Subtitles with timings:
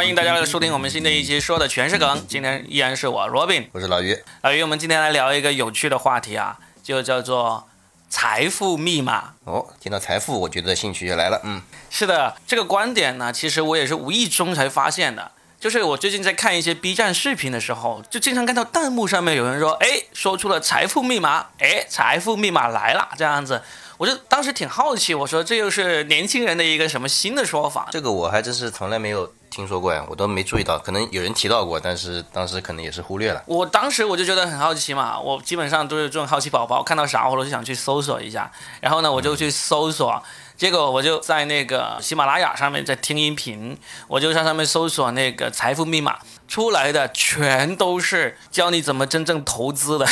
[0.00, 2.24] 欢迎大家来收听我们新的一期说的全是梗。
[2.26, 4.18] 今天依然是我 Robin，我是老于。
[4.40, 7.68] 老于，我们今天来聊一个有趣的话题啊，就叫做
[8.08, 9.34] 财富密码。
[9.44, 11.38] 哦，听到财富，我觉得兴趣就来了。
[11.44, 15.32] 嗯，是的，这个观点呢，其实我也是无意中才发现的。
[15.60, 23.60] 就是我最近在看一些 B 站视频的时候，就经常看到弹幕上面有人说：“哎，说出了财富密码，哎，财富密码来了。”这样子。
[24.00, 27.86] 我就当时挺好奇，我说这又是年轻人的一个什么新的说法？
[27.92, 33.42] 这个我还真是从来没有听说过呀，我都没注意到，可能有人提到过，但是当时可能也是忽略了。
[33.44, 38.50] 我当时我就觉得很好奇嘛，我基本上都是这种好奇宝宝，看到啥我都想去搜索一下，
[38.80, 40.22] 然后呢我就去搜索，
[40.56, 43.76] 结果我就在那个喜马拉雅上面在听音频，
[44.08, 46.20] 我就在上面搜索那个财富密码。
[46.50, 50.06] 出来的全都是教你怎么真正投资的，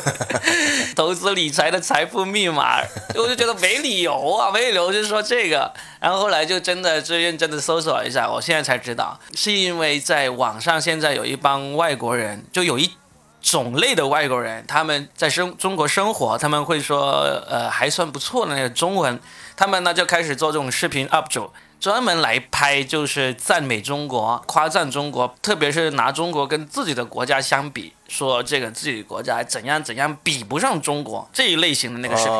[0.94, 2.82] 投资理财的财富密码，
[3.14, 12.92] 我就觉得没理由啊，没理由就说这个，然后后来就真的是认真的搜索一下，我现在才知道，是因为在网上现在有一帮外国人，就有一
[13.40, 19.18] 种类的外国人，他们在生中国生活，他们会说呃还算不错的那个中文，
[19.56, 21.50] 他们呢就开始做这种视频 up 主。
[21.84, 32.32] 专门来拍就是赞美中国、夸赞中国，特别是拿中国跟自己的国家相比，说这个自己国家怎样怎样比不上中国这一类型的那个视频。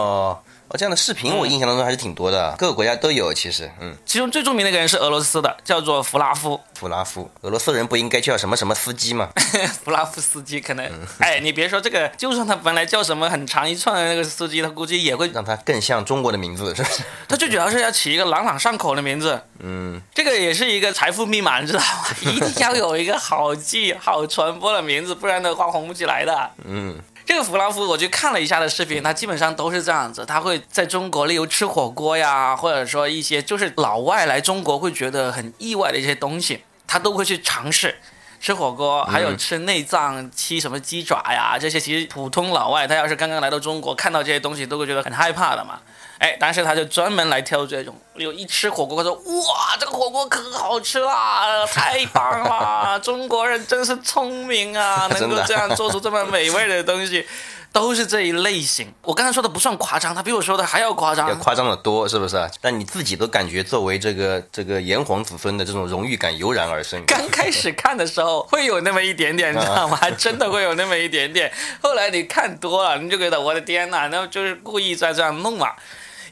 [0.76, 3.32] 这样的视频我印象当中还是挺多的，各个国家都有。
[3.32, 6.60] 其实，嗯，其中最著名的一个人是俄罗斯的，叫做弗拉夫。
[6.74, 9.28] 弗拉夫，俄罗斯人不应该叫什么什么司机吗？
[9.84, 10.84] 弗拉夫斯基可能，
[11.20, 17.02] 哎，你别说这个，就算他本来叫什么很长一串的那个司机，他估计也会让他更像中国的名字，是不是？
[17.28, 19.40] 他最主要是要起一个朗朗上口的名字。
[19.60, 21.86] 嗯，这个也是一个财富密码，你知道吗？
[22.32, 26.50] 一定要有一个好记、好传播的名字，不然的话红不起来的。
[26.64, 26.98] 嗯。
[27.26, 37.96] 这个弗劳夫，我去看了一下的视频，他基本上都是这样子，他会在中国，例如吃火锅呀，或者说一些就是老外来中国会觉得很意外的一些东西，他都会去尝试。
[38.40, 45.80] 吃火锅，还有吃内脏、吃什么鸡爪呀，这些其实普通老外他要是刚刚来到中国，看到这些东西都会觉得很害怕的嘛。
[46.18, 57.26] 哎，但是他就专门来挑这种，有一吃火锅，他说哇，这个火锅可好吃啦，太棒了，中国人真是聪明啊， 能够这样做出这么美味的东西。
[57.72, 62.48] 都是这一类型，我刚才说的不算夸张，他比我说的还要夸张，要夸张的多，是不是？
[62.60, 67.04] 但你自己都感觉作为这个这个炎黄子孙的这种荣誉感油然而生。
[67.04, 69.98] 刚开始看的时候会有那么一点点，你知道吗？
[70.00, 71.52] 还 真的会有那么一点点。
[71.82, 75.72] 后来你看多了，你就觉得我的天哪，那就是故意在这样弄嘛，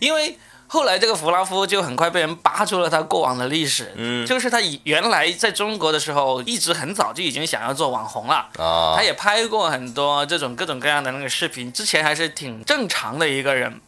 [0.02, 0.36] 因为。
[0.68, 13.82] 后来这个弗拉夫就很快被人扒出了他过往的历史，嗯，就是他以原来在中国的时候，一直很早就已经想要做网红了啊，他也拍过很多这种各种各样的那个视频，之前还是挺正常的一个人，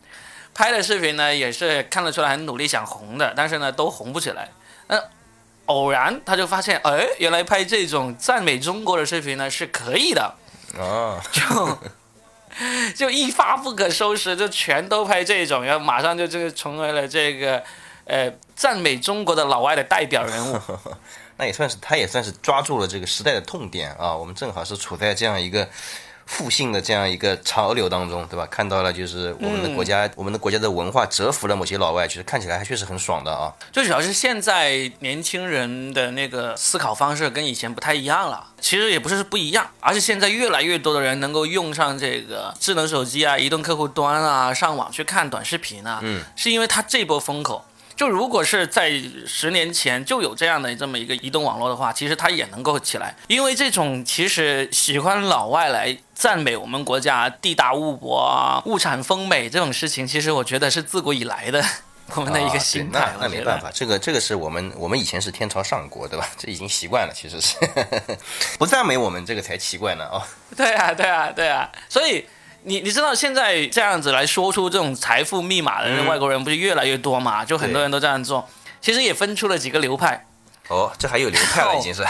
[0.53, 4.51] 拍的视频呢也是看得出来很努力想红的，但是呢都红不起来，
[4.89, 5.03] 那
[5.65, 10.35] 偶然他就发现，哎，原来拍这种赞美中国的视频呢是可以的，
[10.79, 11.79] 啊，就。
[12.95, 17.63] 就一发不可收拾，就全都拍这种，然后马上就这个成为了这个，
[18.05, 20.61] 呃，赞美中国的老外的代表人物。
[21.37, 24.15] 那也算是，他也算是抓住了这个时代的痛点啊。
[24.15, 25.69] 我们正好是处在这样一个。
[26.27, 28.47] 复兴的这样一个潮流当中，对吧？
[28.51, 33.53] 看到了就是我们的国家，我们的国家的文化折服了某些老外，其实看起来还确实很爽的啊。
[33.73, 38.49] 最主要是现在年轻人的那个思考方式跟以前不太一样了。
[38.61, 47.65] 其实也不是不一样，而是现在越来越多的人能够用上这个智能手机啊、移动客户端啊、上网去看短视频啊，嗯，是因为它这波风口。
[47.97, 48.91] 就如果是在
[49.27, 53.15] 十年前就有这样的这么一个移动网络的话，其实它也能够起来。
[53.29, 61.65] 因为这种其实喜欢老外来赞美我们国家地大物博啊、物产丰美这种事情，其实我觉得是自古以来的
[62.15, 63.15] 我们的一个心态。
[63.19, 66.29] 那那没办法，这个这个是我们我们以前是天朝上国，对吧？
[66.37, 67.57] 这已经习惯了，其实是
[68.59, 70.21] 不赞美我们这个才奇怪呢哦。
[70.57, 72.25] 对啊，对啊，对啊，所以。
[72.65, 77.45] 你你知道现在这样子来说出这种财富密码的外国人不是越来越多嘛？
[77.45, 78.49] 就很多人都这样做，
[78.81, 80.27] 其实也分出了几个流派。
[80.69, 82.03] 哦，这还有流派了，已经是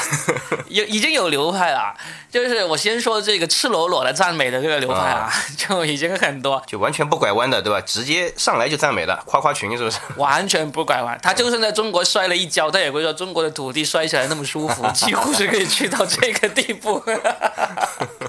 [0.68, 1.92] 有已经有流派了。
[2.30, 7.80] 就是我先说这个赤裸裸的赞美的这个流派啊，就已经很多，就完全不拐弯的，对吧？
[7.80, 9.98] 直接上来就赞美了，夸夸群是不是？
[10.16, 17.02] 完全不拐弯，他就算在中国摔了一跤，他也会说中国的土地摔起来那么舒服， 几乎是可以去到这个地步。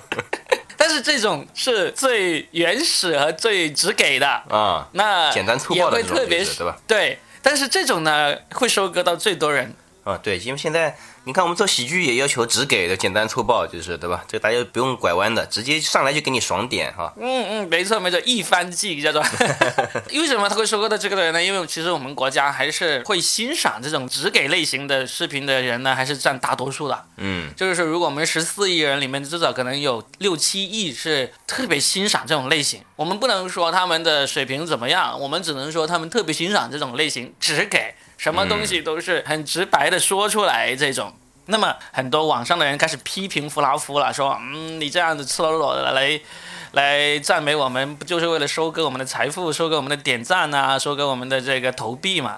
[1.06, 6.76] 这种是最原始和最直给的啊，那简单粗暴的别，对吧？
[6.88, 9.72] 对，但是这种呢会收割到最多人
[10.06, 14.24] 啊，对，因为现在你看我们做喜剧也要求只给的简单粗暴，就是对吧？
[14.28, 17.12] 这大家不用拐弯的，直接上来就给你爽点哈。
[17.20, 19.20] 嗯嗯，没错没错，一番记叫做。
[20.14, 21.44] 为什么他会收割到这个人呢？
[21.44, 27.06] 因为其实我们国家还是会欣赏这种只给类型的视频的人呢，还是占大多数的。
[27.18, 41.14] 嗯，就是说，如果我们十四亿人里面至少可能有六七亿是特别欣赏这种类型，我们不能说他们的水平怎么样，我们只能说他们特别欣赏这种类型，只给什么东西都是很直白的说出来这种。
[41.48, 46.20] 那么很多网上的人开始批评弗拉夫了，说，嗯，你这样子赤裸裸的来
[46.72, 52.38] 来赞美我们，不就是为了收割我们的财富，收割我们的点赞啊，收割我们的这个投币嘛？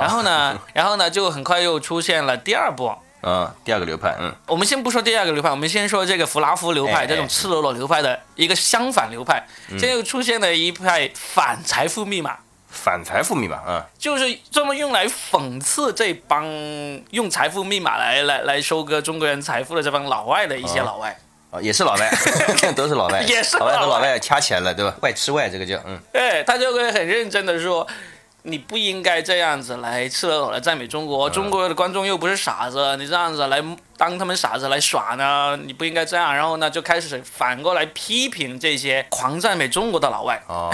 [0.00, 3.02] 然后呢，然后呢，就很快又出现了第二波。
[3.22, 12.38] 啊，第二个流派，嗯，我们先不说第二个流派，我们先说这个弗拉夫流派哎这种赤裸裸流派的一个相反流派，现在又出现了一派反财富密码。
[12.82, 16.46] 反财富密码啊，就是专门用来讽刺这帮
[17.10, 21.14] 用财富密码来来来收割中国人财富的这帮老外的一些老外，
[21.50, 22.10] 啊，也是老外，
[22.74, 23.76] 都是老外，也是老外。
[23.76, 24.94] 和老外掐起来了，对吧？
[25.02, 27.86] 外吃外，这个叫嗯，对他就会很认真的说，
[28.44, 33.62] 你不应该这样子来赤裸裸的赞美中国，中国的观众又不是傻子，你这样子来
[33.98, 36.34] 当他们傻子来耍呢，你不应该这样。
[36.34, 40.42] 然后呢，就开始反过来批评这些狂赞美中国的老外。
[40.48, 40.72] 哦，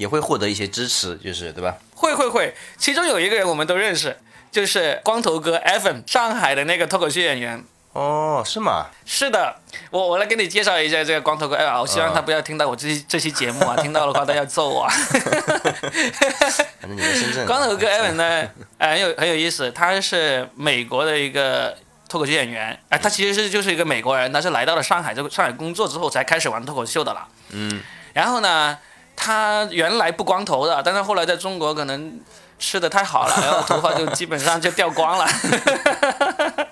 [0.00, 1.76] 也会获得一些支持，就是对吧？
[1.94, 4.16] 会会会，其中有一个人我们都认识，
[4.50, 7.62] 就是光头哥 Evan，上海的那个脱口秀演员。
[7.92, 8.86] 哦，是吗？
[9.04, 9.56] 是的，
[9.90, 14.88] 我我来给你介绍一下这个光头哥 Evan，我希望他不要听到我这期这期节目啊， 听到的话他要揍我。
[16.80, 17.44] 反正你在深圳。
[17.44, 18.48] 光头哥 Evan 呢，
[18.78, 21.76] 呃， 很有很有意思，他是美国的一个
[22.08, 27.28] 脱口秀演员，哎、他其实是就是一个美国人，他是来到了上海这个上海工作之后才开始玩脱口秀的啦。
[27.50, 27.82] 嗯，
[28.14, 28.78] 然后呢，
[29.22, 32.18] 他原来不光头的，但是后来在中国可能
[32.58, 35.28] 吃的太好了， 然后头发就基本上就掉光了。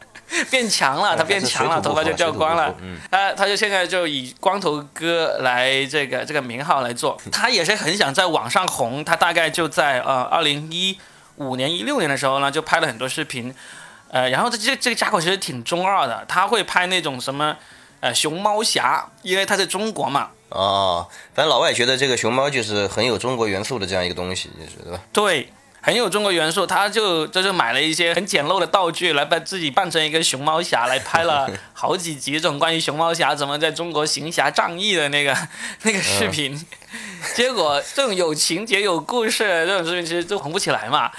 [0.51, 2.75] 变强了，他变强了，头发就掉光了。
[2.81, 9.05] 嗯，他他就现在就以光头哥来这个这个名号来做，他也是很想在网上红。
[9.05, 10.99] 他大概就在呃二零一
[11.37, 13.55] 五年一六年的时候呢，就拍了很多视频。
[14.11, 17.55] 呃，然后这这这个家伙其实挺中二的，他会拍那种什么
[18.01, 20.31] 呃熊猫侠，因为他在中国嘛。
[20.51, 25.01] 哦，反正老外觉得这个熊猫就是很有中国元素的这样一个东西，就是对吧？
[25.13, 35.37] 对，很有中国元素，他就就是买了一些很简陋的道具来把自己扮成一个熊猫侠，来拍了 好几集这种关于熊猫侠怎么在中国行侠仗义的那个
[35.83, 36.59] 那个视频。
[37.35, 41.11] 结果这种有情节、有故事这种视频其实就红不起来嘛。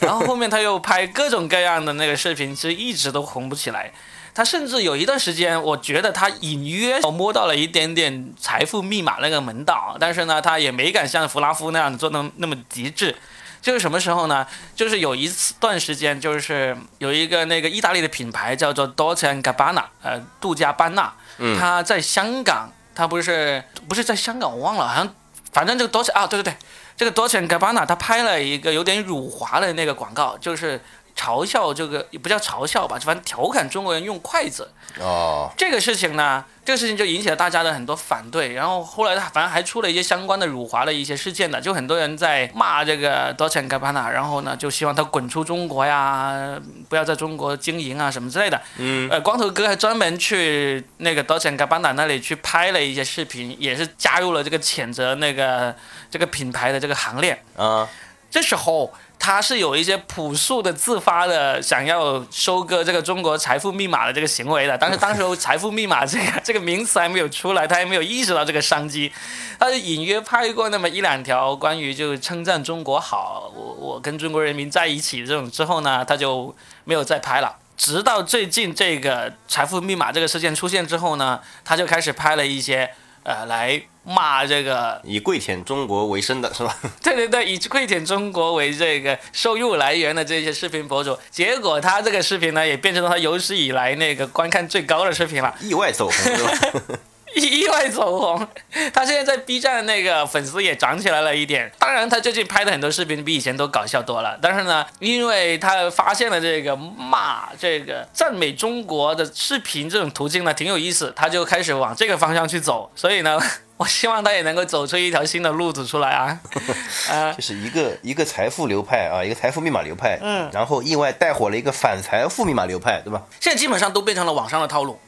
[0.00, 3.92] 然后后面他又拍各种各样的那个视频，其实一直都红不起来。
[4.34, 13.14] 他甚至有一段时间，我觉得他隐约摸到了一点点财富密码那个门道，但是呢，他也没敢像弗拉夫那样做那那么极致。
[13.60, 14.44] 就是什么时候呢？
[14.74, 21.12] 就是有一次段时间，就是有一个那个意大利的品牌叫做 Dolce Gabbana，呃，杜嘉班纳，
[21.60, 25.14] 他在香港，他不是不是在香港，我忘了，好像
[25.52, 26.56] 反正这个 Dolce 啊，对对对，
[26.96, 30.80] 这个 Dolce Gabbana 他拍了一个有点辱华的那个广告，就是
[31.16, 34.70] 嘲笑这个也不叫嘲笑吧，反正调侃中国人用筷子。
[35.00, 46.60] 哦，这个事情呢，这个事情就引起了大家的很多反对，然后后来他反正还出了一些相关的辱华的一些事件的，就很多人在骂这个 Dolce Gabbana，然后呢就希望他滚出中国呀，
[46.90, 48.60] 不要在中国经营啊什么之类的。
[48.76, 55.74] 嗯，呃，光头哥还专门去那个 Dolce Gabbana 那里去拍了一些视频，也是加入了这个谴责那个
[56.10, 57.42] 这个品牌的这个行列。
[57.56, 57.88] 啊，
[58.30, 58.92] 这时候
[59.24, 69.12] 他是有一些朴素的、自发的想要收割这个中国财富密码的这个行为的，但是当时候财富密码这个 这个名词还没有出来，他还没有意识到这个商机，
[69.60, 76.52] 他就隐约拍过那么一两条关于就称赞中国好，我我跟中国人民在一起这种之后呢，他就
[76.82, 77.54] 没有再拍了。
[77.76, 82.90] 直到最近这个财富密码这个事件出现之后呢，他就开始拍了一些
[83.24, 86.76] 呃来骂这个以跪舔中国为生的是吧？
[87.02, 96.98] 对对对，以跪舔中国为这个收入来源的这些视频博主，结果他这个视频呢，也变成了他有史以来那个观看最高的视频了，意外走红是吧？
[97.36, 98.48] 意意外走红。
[98.92, 101.70] 他现在在 B 站的那个粉丝也涨起来了一点。
[101.78, 104.38] 当然，他最近拍的很多视频比以前都搞笑多了。
[104.40, 112.90] 但是呢，因为他发现了这个骂这个赞美中国的视频这种途径呢，挺有意思，他就开始往这个方向去走。
[112.94, 113.40] 所以呢。
[113.78, 116.38] 我希望他也能够走出一条新的路子出来啊！
[117.10, 123.20] 呃，就是一个一个财富流派啊，一个财富密码流派，嗯然后意外带火了一个反财富密码流派，对吧？
[123.40, 125.00] 现在基本上都变成了网上的套路。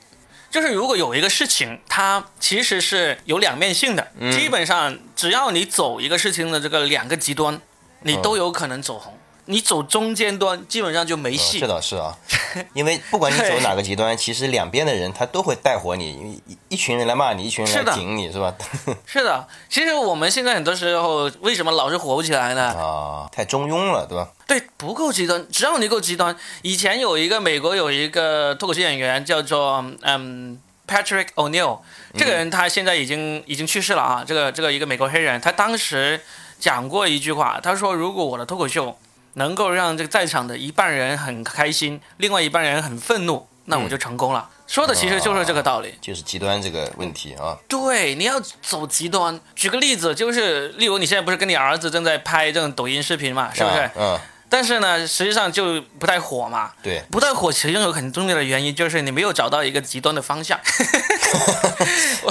[0.54, 7.61] 就是如果有一个事情，它其实是有两面性的，基本上只要你走一个事情的这个两个极端，
[8.02, 9.18] 你都有可能走红。
[9.46, 11.60] 你走中间端基本上就没嗯戏。
[11.60, 12.16] 这倒是啊，
[12.72, 18.54] 因为不管你走哪个极端，其实两边的人他都会带火你，一一群人来骂你，一群人来是的挺你，是吧？
[19.04, 22.72] 是的，其实我们现在很多时候为什么老是火不起来呢？
[22.72, 24.28] 啊，太中庸了，对吧？
[24.46, 26.36] 对，不够极端，只要你够极端。
[26.62, 31.78] 以前有一个美国有一个脱口秀演员叫做嗯 Patrick O'Neill，
[32.16, 36.20] 这个人他现在已经已经去世了啊，这个这个一个美国黑人，他当时
[36.58, 38.94] 讲过一句话，他说如果我的脱口秀
[39.34, 44.48] 能够让这个在场的一半人很开心，另外一半人很愤怒，那我就成功了。
[44.66, 45.94] 说的其实就是这个道理。
[46.00, 47.56] 就是极端这个问题啊。
[47.68, 49.38] 对，你要走极端。
[49.54, 53.76] 举个例子，就是例如你现在不是跟你儿子正在拍这种抖音视频嘛，是不是？
[53.76, 54.20] 啊嗯，
[54.54, 56.70] 但是呢，实际上就不太火嘛。
[56.80, 60.61] 对，不太火，其中有很重要的原因就是你没有找到一个极端的方向。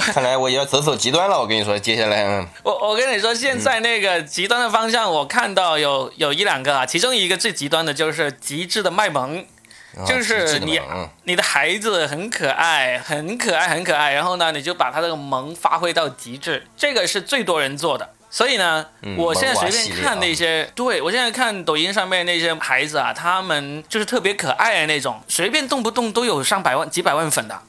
[0.14, 1.38] 看来我也要走走极端了。
[1.38, 9.44] 我跟你说，接下来，嗯，我我跟你说，现在那个极端的方向，我看到有有一两个啊，其中一个最极端的就是极致的卖萌。
[9.96, 10.80] 啊就是你
[11.22, 18.10] 你的孩子很可爱，很可爱，很可爱，然后呢，你就把他这个萌发挥到极致，这个是最多人做的。
[18.34, 27.62] 所以呢，嗯我现在随便看那些，对我现在看抖音上面那些孩子啊，他们就是特别可爱的那种，随便动不动都有上百万、几百万粉的，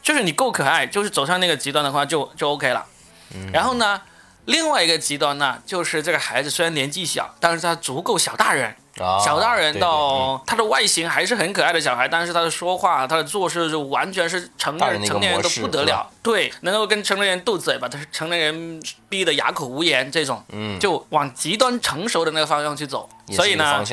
[0.00, 2.86] 就是你够可爱，就是走上那个极端的话就就 OK 了。
[3.34, 4.00] 嗯然后呢，
[4.44, 8.76] 另外一个极端呢，就是这个孩子虽然年纪小，但是他足够小大人。
[8.98, 23.08] 啊小大人到他的外形还是很可爱的小孩，但是他的说话、他的做事就完全是成年人成年人都不得了，对，能够跟成年人斗嘴，把他成年人逼得哑口无言，这种，嗯，就往极端成熟的那个方向去走。
[23.32, 23.84] 所以呢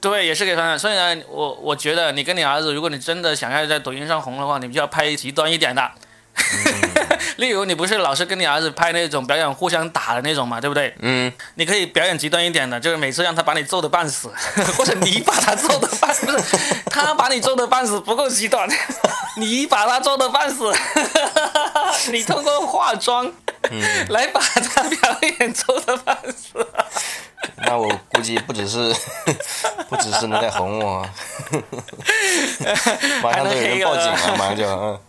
[0.00, 0.78] 对也是个方向。
[0.78, 5.90] 所以呢，我我觉得你跟你儿子，如果你真的想要在抖音上红的话，你就要拍极端一点的。
[7.36, 10.94] 例如，你不是老是跟你儿子拍那种表演互相打的那种嘛，对不对？
[11.00, 14.28] 嗯，你可以表演极端一点的，就是每次让他把你揍的半死，
[14.76, 16.38] 或者你把他揍的半死，不是
[16.90, 18.68] 他把你揍的半死不够极端，
[19.36, 20.72] 你把他揍的半死，
[22.10, 23.30] 你通过化妆
[24.08, 26.66] 来把他表演揍的半死。
[27.58, 28.92] 那我估计不只是
[29.88, 31.08] 不只是能在哄我，
[33.22, 35.00] 马上都有人报警了，马上就嗯。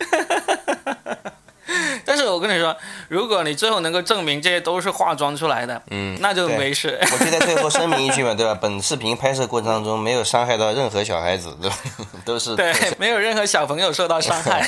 [2.03, 2.75] 但是我跟你说，
[3.07, 6.98] 如果你最后能够证明这些都是化妆出来的，嗯那就没事。
[7.01, 8.57] 我就在最后声明一句嘛，对吧？
[8.59, 11.77] 本视频拍摄过程当中没有伤害到任何小孩子，对吧？
[12.25, 14.67] 都是对，没有任何小朋友受到伤害。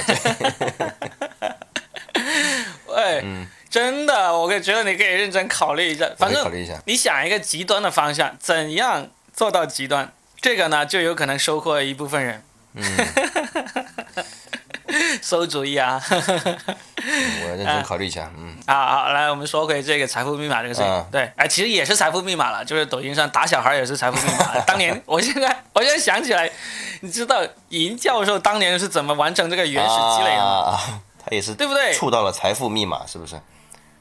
[2.87, 3.23] 喂，
[3.69, 6.07] 真的，我觉得你可以认真考虑一下。
[6.17, 6.79] 反正考虑一下。
[6.85, 10.11] 你想一个极端的方向，怎样做到极端？
[10.39, 12.43] 这个呢，就有可能收获一部分人。
[12.73, 12.83] 嗯，
[15.23, 16.01] 馊主意啊！
[16.09, 18.29] 我认真考虑一下。
[18.37, 20.89] 嗯，啊好，来，我们说回这个财富密码这个事情。
[20.89, 24.59] 嗯对，哎，其实也是财富密码了，就是抖音上打小孩也是财富密码。
[24.65, 26.49] 当年，我现在我现在想起来，
[27.01, 30.71] 你知道尹教授当年是怎么完成这个原始积累的吗？
[30.71, 30.79] 啊，
[31.23, 31.93] 他也是对不对？
[31.93, 33.39] 触到了财富密码，是不是？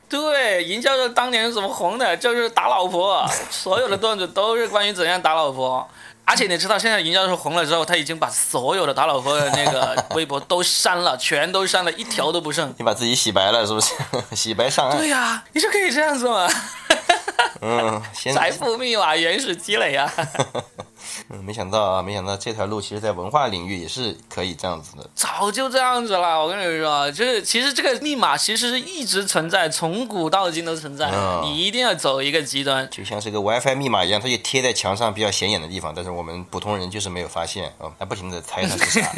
[0.08, 2.16] 对，银教授当年是怎么红的？
[2.16, 5.88] 就是打老婆，所有的段子都是关于怎样打老婆。
[6.30, 12.72] 而且你知道，现在尹教授红了之后，他已经把所有的打老婆的那个微博都删了，全都删了，一条都不剩。
[12.78, 13.92] 你把自己洗白了，是不是？
[14.36, 15.08] 洗白上岸对。
[15.08, 16.48] 呀、你就可以这样子嘛，
[17.62, 20.08] 嗯，先财富密码原始积累啊。
[21.32, 25.08] 嗯，没想到啊，没想到这条路其实在文化领域也是可以这样子的。
[25.14, 31.08] 早就这样子了，我跟你说，就是其实这个密码其实是一直存在，从古到今都存在。
[31.12, 32.88] 嗯你一定要走一个极端。
[32.90, 39.08] 就像是个 WiFi 密码一样，它就贴在墙上比较显眼的地方，但是我们普通人就是没有发现啊，还不停的猜它是啥。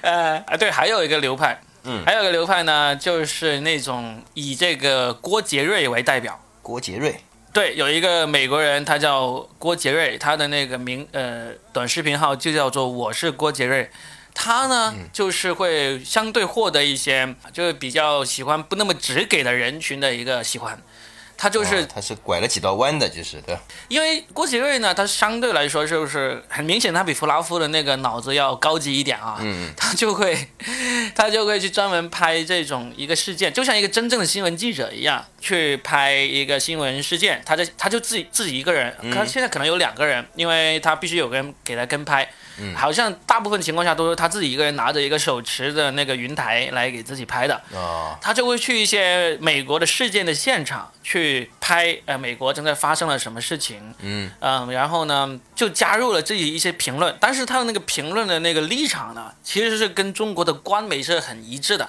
[0.00, 6.40] 呃啊，对，还有一个流派，嗯还有一个流派呢，就是那种以这个郭杰瑞为代表。
[6.62, 7.20] 郭杰瑞，
[7.52, 13.90] 对，有一个美国人，他叫郭杰瑞，他的那个名呃短视频号就叫做我是郭杰瑞。
[14.32, 20.80] 他呢，嗯就是会相对获得一些，就是比较喜欢不那么直给的人群的一个喜欢。
[21.42, 23.56] 他就是哦他是拐了几道弯的，就是对？
[23.88, 29.38] 因为郭杰瑞呢，他相对来说就是很明显，他比弗拉夫的那个脑子要高级一点啊。
[29.40, 30.36] 嗯，他就会，
[31.16, 37.40] 他就会去专门拍这种一个事件，就像一个真正的新闻记者一样，去拍一个新闻事件。
[37.46, 42.30] 他在他就自己自己一个人，他现在可能有两个人，因为他必须有个人给他跟拍。
[42.76, 47.60] 好像大部分情况下都是他自己一个人拿着一个手持的那个云台来给自己拍的。
[47.72, 61.88] 哦，他就会去一些美国的事件的现场去拍，呃，美国正在发生了什么事情，嗯嗯，然后呢，就加入了自己一些评论，但是他的那个评论的那个立场呢，其实是跟中国的官媒是很一致的。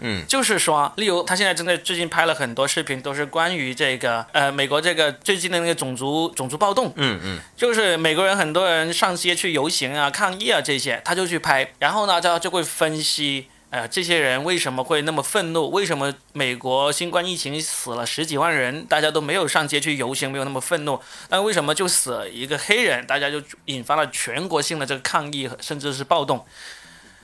[0.00, 13.46] 嗯，就是说，例如他现在正在最近拍了很多视频，都是关于这个呃美国这个最近的那个种族种族暴动，嗯嗯，就是美国人很多人上街去游行啊、抗议啊这些，他就去拍，然后呢，他就会分析。
[13.72, 15.70] 呃，这些人为什么会那么愤怒？
[15.70, 21.00] 为什么美国新冠疫情死了十几万人，大家都没有上街去游行，没有那么愤怒？
[21.28, 26.44] 那为什么就死了一个黑人，大家就引发了全国性的这个抗议，甚至是暴动？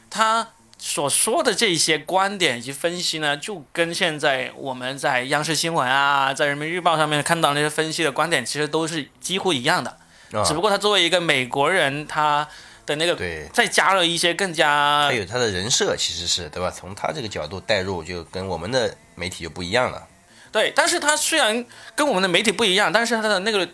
[0.08, 0.46] 他
[0.78, 9.90] 所说的这些观点以及分析呢，就跟现在我们在央视新闻啊，在人民日报上面看到那些分析的观点，其实都是几乎一样的。
[10.32, 12.46] 啊只不过他作为一个美国人，他
[12.84, 16.70] 的那个对，再加了一些更加还有他的人设其实是对吧？
[16.70, 20.06] 从他这个角度带入，就跟我们的媒体就不一样了。
[20.52, 21.64] 对，但是他虽然
[21.94, 23.68] 跟我们的媒体不一样，但是他的那个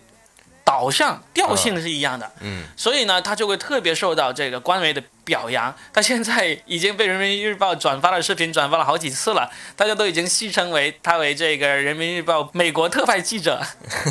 [0.64, 5.74] 导向调性是一样的，嗯，所以呢，他就会特别受到这个官媒的表扬。
[5.92, 13.60] 他现在已经被人民日报转发了视频，转发了好几次了，大家都已经戏称为他为这个人民日报美国特派记者。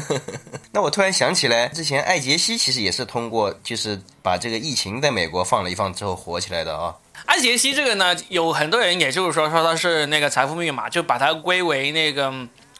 [0.74, 6.96] 那我突然想起来，之前艾杰西其实也是通过就是把这个疫情在美国放了一放之后火起来的啊。
[7.26, 12.34] 艾杰西这个呢，有很多人也就是说说他是那个财富密码，就把它归为那个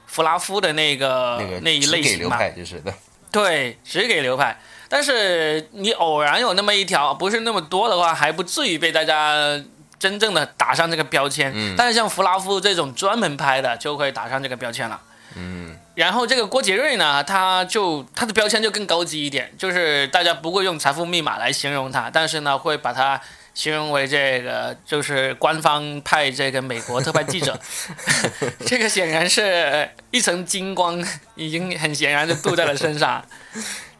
[0.08, 2.38] 弗拉夫的那个那个那一类型嘛。
[2.50, 2.94] 就是的，
[3.32, 4.60] 对，只给流派。
[4.90, 9.34] 但是你偶然有那么一条，不是那么多的话，还不至于被大家
[9.98, 11.52] 真正的打上这个标签。
[11.56, 15.00] 嗯但是像弗拉夫这种专门拍的，就会打上这个标签了。
[15.36, 23.22] 嗯，然后这个郭杰瑞呢，他就他的标签就更高级一点，就是大家不会用财富密码来形容他，但是呢会把他
[23.54, 27.60] 形容为这个就是官方派这个美国特派记者，
[28.66, 31.04] 这个显然是一层金光，
[31.36, 33.24] 已经很显然的镀在了身上。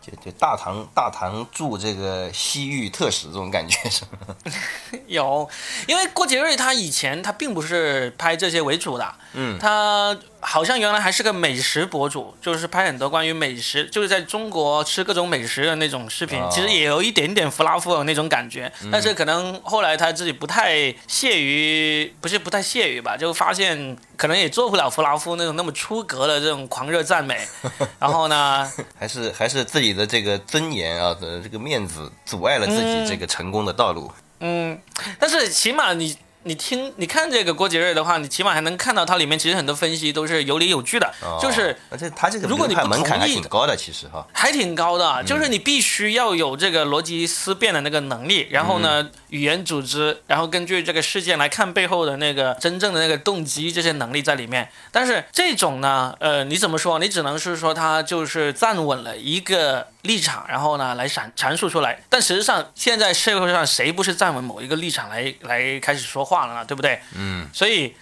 [0.02, 4.36] 就就大唐大唐驻这个西域特使这种感觉是吗？
[5.06, 5.48] 有，
[5.88, 27.48] 因为郭杰瑞他以前他并不是拍这些为主的，嗯，他好像原来还是个美食博主，就是拍很多关于美食，就是在中国吃各种美食的那种视频，哦其实也有一点点弗拉夫的那种感觉，但是可能后来他自己不太屑于，不是不太屑于吧，就发现可能也做不了弗拉夫那种那么出格的这种狂热赞美，
[28.00, 34.12] 然后呢，还是还是自己的这个尊严啊的这个面子阻碍了自己这个成功的道路。
[34.40, 34.80] 嗯，
[35.20, 44.26] 但是起码你你听你看这个郭杰瑞的话，你起码还能看到它里面其实很多分析都是有理有据的，哦就是而且他这个如果你不流派门槛还同意挺高的，其实哈。
[44.34, 54.70] 还挺高的，就是你必须要有这个逻辑思辨的那个能力，然后呢，语言组织，然后根据这个事件来看背后的那个真正的那个动机，这些能力在里面。
[54.92, 56.98] 但是这种呢，呃，你怎么说？
[56.98, 62.02] 你只能是说他就是站稳了一个立场，然后呢来阐阐述出来。
[62.10, 66.66] 但实际上，现在社会上谁不是站稳某一个立场来来开始说话了呢？
[66.66, 67.00] 对不对？
[67.16, 67.94] 嗯，所以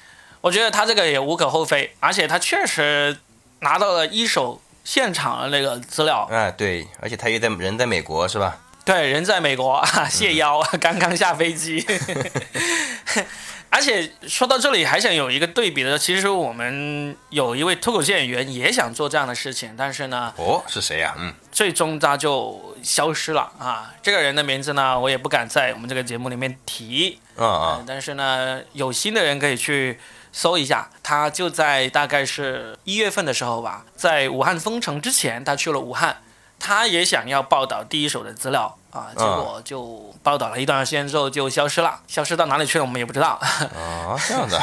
[0.41, 3.17] 我觉得他这个也无可厚非，而且他确实
[3.61, 6.27] 拿到了一手现场的那个资料。
[6.31, 8.57] 啊，对，而且他也在人在美国是吧？
[8.89, 11.85] 对，人在美国啊，谢邀啊，刚刚下飞机。
[13.69, 23.93] 而且说到这里，还想有一个对比的，其实我们有一位脱口秀演员也想做这样的事情，但是呢，哦，是谁呀、嗯，最终他就消失了啊。
[24.01, 29.99] 这个人的名字呢，我也不敢在我们这个节目里面提，啊啊嗯，但是呢，有心的人可以去
[30.31, 36.17] 搜一下，他就在大概是一月份的时候吧，在武汉封城之前，他去了武汉，
[36.59, 44.61] 他也想要报道第一手的资料啊，结果就报道了一段时间之后就消失了，消失到哪里去了我们也不知道，啊，这样的。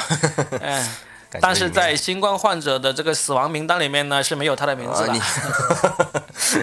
[0.61, 0.95] 嗯
[1.41, 5.21] 但是在新冠患者的这个死亡名单里面呢是没有他的名字啊，的你，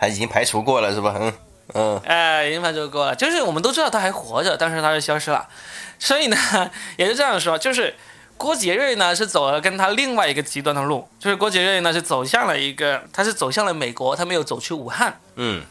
[0.00, 1.14] 还已经排除过了是吧？
[1.20, 1.32] 嗯
[1.74, 5.46] 嗯，哎，已经排除过了，就是我们都知道他还活着，但是他就消失了，
[5.98, 6.36] 所以呢，
[6.96, 7.94] 也是这样说，就是
[8.38, 15.62] 郭杰瑞呢是走了跟他另外一个极端的路，就是郭杰瑞呢是走向了一个，他是走向了美国，他没有走去武汉，嗯，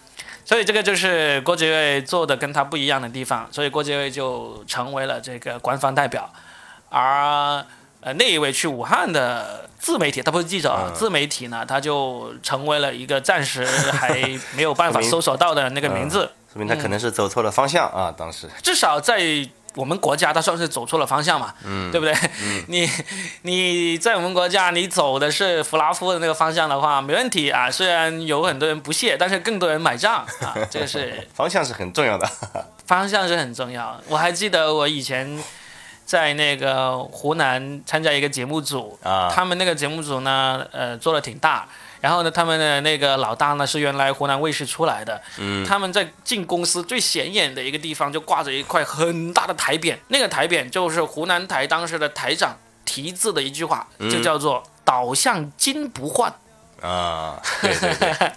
[0.44, 6.30] 所以这个就是郭杰瑞做的跟他不一样的地方，所以郭杰瑞就成为了这个官方代表，
[6.90, 7.66] 而
[8.02, 14.10] 呃那一位去武汉的自媒体，他不是记者啊，嗯自媒体呢他就成为了一个暂时还
[14.54, 16.30] 没有办法 搜索到的那个名字。
[16.54, 18.50] 说明他可能是走错了方向啊，当时。
[18.62, 19.20] 至少在
[19.76, 22.16] 我们国家，它算是走错了方向嘛，嗯，对不对？
[22.68, 22.90] 你
[23.44, 27.70] 你在我们国家，你走的是弗拉夫的那个方向的话，没问题啊。
[27.70, 32.28] 虽然有很多人不屑，但是更多人买账啊， 这个是方向是很重要的。
[32.88, 34.00] 方向是很重要。
[34.08, 35.44] 我还记得我以前
[36.06, 41.68] 在那个湖南参加一个节目组，啊，他们那个节目组呢，呃，做的挺大。
[42.08, 56.34] 然后呢，他们的那个老大呢是原来湖南卫视出来的，嗯他们在进公司最显眼的一个地方就挂着一块很大的台匾，那个台匾就是湖南台当时的台长题字的一句话，嗯就叫做“导向金不换”。
[56.82, 58.32] 啊，对对对，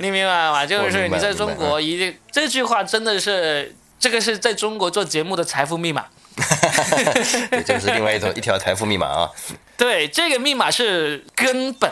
[0.00, 0.64] 你明白吗？
[0.64, 6.04] 就是你在中国一定这句话真的是这个是在中国做节目的财富密码。
[7.50, 9.28] 对，这是另外一种一条财富密码啊。
[9.76, 11.90] 对，这个密码是根本。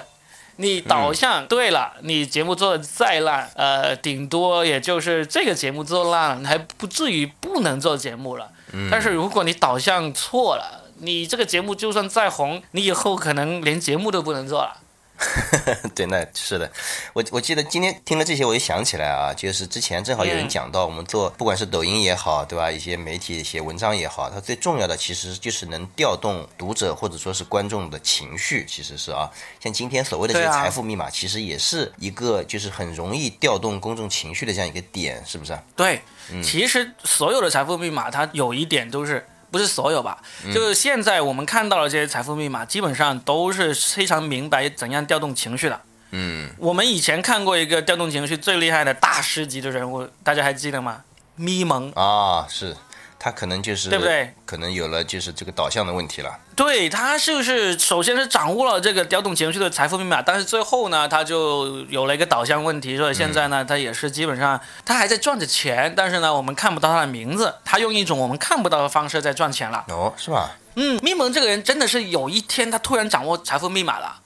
[0.56, 8.48] 你导向对了，你节目做的再烂，呃，顶多也就是这个节目做烂了，你还不至于不能做节目了。
[8.90, 14.76] 但是如果你导向错了，你这个节目就算再红，你以后可能连节目都不能做了。
[15.94, 16.70] 对，那是的，
[17.12, 22.70] 我我记得今天听了这些，我就想起来啊，就是之前正好有人嗯讲到，我们做不管是抖音也好，对吧？
[22.70, 35.62] 一些媒体写文章也好，它最重要的其实就是能调动读者或者说是观众的情绪，其实是啊，像今天所谓的这些财富密码，其实也是一个就是很容易调动公众情绪的这样一个点，是不是啊？
[35.76, 36.02] 对，
[36.42, 40.18] 其实所有的财富密码，它有一点都是不是所有吧？
[40.52, 45.80] 就是现在我们看到的这些财富密码，基本上都是非常明白怎样调动情绪的。
[46.10, 51.04] 嗯，我们以前看过一个调动情绪最厉害的大师级的人物，大家还记得吗？
[51.36, 52.76] 咪蒙，啊，是，
[53.24, 54.34] 他可能就是对不对？
[54.44, 56.38] 可能有了就是这个导向的问题了。
[56.54, 69.86] 对他就是首先是掌握了这个调动情绪的财富密码，但是最后呢，他就有了一个导向问题，所以现在呢，他也是基本上他还在赚着钱，但是呢，我们看不到他的名字，他用一种我们看不到的方式在赚钱了。
[69.88, 70.50] 哦，是吧？
[70.74, 74.20] 嗯，咪蒙这个人真的是有一天他突然掌握财富密码了。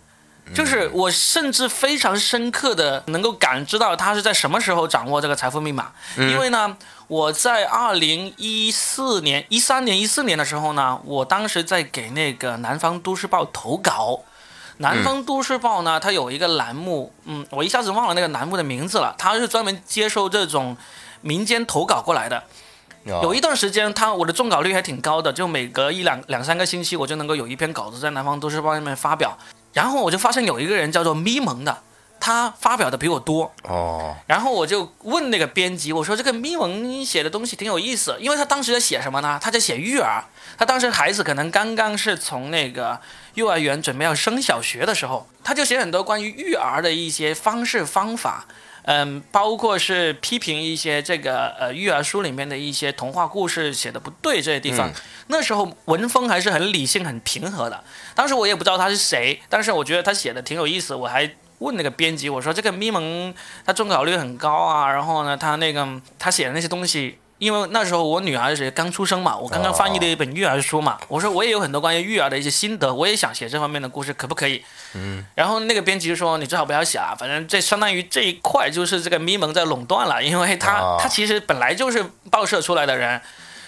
[0.54, 14.20] 就是我甚至非常深刻的能够感知到他是在什么时候掌握这个财富密码，因为呢，我在二零一四年、一三年、一四年的时候呢，我当时在给那个南方都市报投稿。
[14.80, 20.76] 南方都市报呢，它有一个栏目，嗯，我一下子忘了那个栏目的名字了，它是专门接收这种
[21.20, 22.44] 民间投稿过来的。
[23.04, 29.36] 有有一段时间，他我的中稿率还挺高的，就每隔一两两三个星期，我就能够有一篇稿子在南方都市报上面发表。
[29.72, 31.82] 然后我就发现有一个人叫做咪蒙的，
[32.18, 33.52] 他发表的比我多。
[33.62, 39.38] 哦，然后我就问那个编辑，我说这个咪蒙写的东西挺有意思，因为他当时在写什么呢？
[39.42, 40.24] 他在写育儿。
[40.56, 43.00] 他当时孩子可能刚刚是从那个
[43.34, 48.46] 幼儿园准备要升小学的时候，他就写很多关于育儿的一些方式方法。
[48.82, 54.88] 嗯，包括是批评一些这个呃育儿书里面的一些童话故事写的不对这些地方。
[54.90, 54.94] 嗯
[55.30, 57.84] 那时候文风还是很理性、很平和的。
[58.14, 63.34] 当时我也不知道他是谁，但是我觉得他写的挺有意思，我还问那个编辑，我说这个咪蒙
[63.66, 65.86] 他中考率很高啊，然后呢，他那个
[66.18, 67.18] 他写的那些东西。
[67.38, 74.64] 因为那时候我女儿是刚出生嘛，我刚刚翻译了一本育儿书嘛，我说我也有很多关于育儿的一些心得，我也想写这方面的故事，可不可以？
[74.94, 75.24] 嗯。
[75.34, 83.20] 然后那个编辑就说你最好不要写啊，反正这相当于这一块就是这个咪蒙在垄断了，因为他、哦他其实本来就是报社出来的人，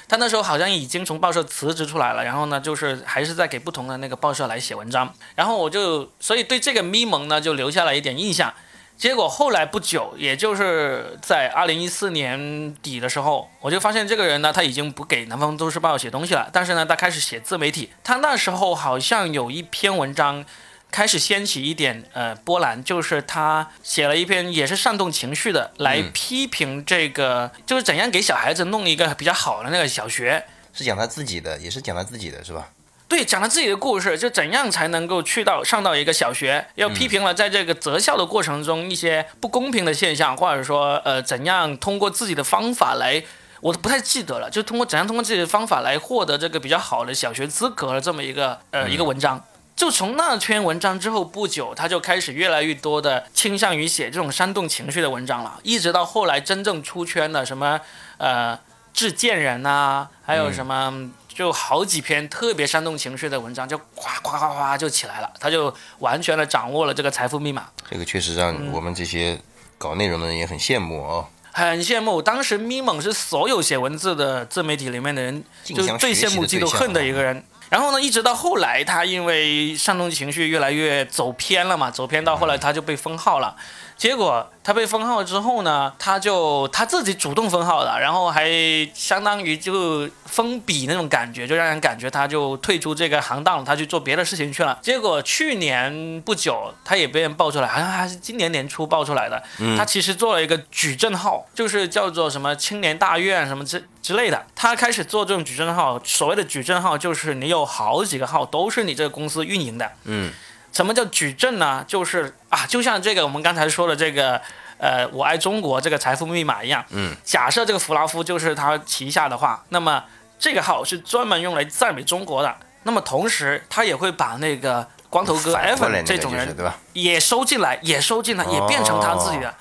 [0.09, 8.53] 他那时候好像已经从报社辞职出来了，然后呢，就是还是在给不同的那个报社来写文章，然后我就所以对这个咪蒙呢就留下了一点印象。
[9.01, 17.91] 结果后来不久，也就是在二零一四年底的时候，我就发现这个人呢，他已经不给《南方都市报》写东西了，但是呢，他开始写自媒体。
[18.05, 20.45] 他那时候好像有一篇文章
[20.91, 30.45] 开始掀起一点呃波澜，就是他写了一篇也是煽动情绪的，来嗯批评这个，就是怎样给小孩子弄一个比较好的那个小学。
[30.75, 32.69] 是讲他自己的，也是讲他自己的是吧？
[33.11, 43.21] 对，讲了自己的故事，就怎样才能够去到上到一个小学，又批评了在这个择校的过程中一些不公平的现象，或者说呃怎样通过自己的方法来，
[43.61, 49.45] 我都不太记得了，就通过怎样通过自己的方法来获得这个比较好的小学资格的这么一个呃一个文章。
[49.75, 57.81] 就从那篇文章之后不久，他就开始越来越多的倾向于写这种煽动情绪的文章了，一直到后来真正出圈的什么
[58.19, 58.57] 呃
[58.95, 61.11] 致贱人呐、还有什么。
[61.41, 69.41] 就好几篇特别煽动情绪的文章，就哗哗哗哗就起来了，他就完全的掌握了这个财富密码，这个确实让嗯我们这些
[69.79, 71.27] 搞内容的人也很羡慕哦。
[71.51, 72.21] 很羡慕。
[72.21, 77.43] 当时咪蒙是所有写文字的自媒体里面的人，就是最羡慕嫉妒恨的一个人。
[77.71, 83.57] 然后呢，一直到后来，他因为煽动情绪越来越走偏了嘛，走偏到后来他就被封号了。
[84.01, 88.49] 结果他被封号之后呢，他就他自己主动封号的，然后还
[88.95, 94.79] 相当于就封笔那种感觉，就让人感觉他就退出这个行当了，他去做别的事情去了。
[94.81, 99.43] 结果去年不久，他也被人爆出来，好像还是今年年初爆出来的，
[99.77, 104.47] 他其实做了一个矩阵号，就是叫做什么青年大院什么之之类的。
[104.57, 109.93] 他开始做这种矩阵号，所谓的矩阵号就是你有好几个号都是你这个公司运营的。
[110.05, 110.33] 嗯，
[110.73, 111.85] 什么叫矩阵呢？
[111.87, 114.41] 就是啊，就像这个我们刚才说的这个，
[114.79, 116.85] 呃，我爱中国这个财富密码一样。
[116.91, 117.15] 嗯。
[117.25, 120.05] 假设这个弗拉夫就是他旗下的话，那么
[120.39, 122.55] 这个号是专门用来赞美中国的。
[122.85, 126.79] 那么同时，他也会把那个光头哥 Evan 这种人对吧？
[126.95, 129.55] 也收进来，也收进来，也变成他自己的。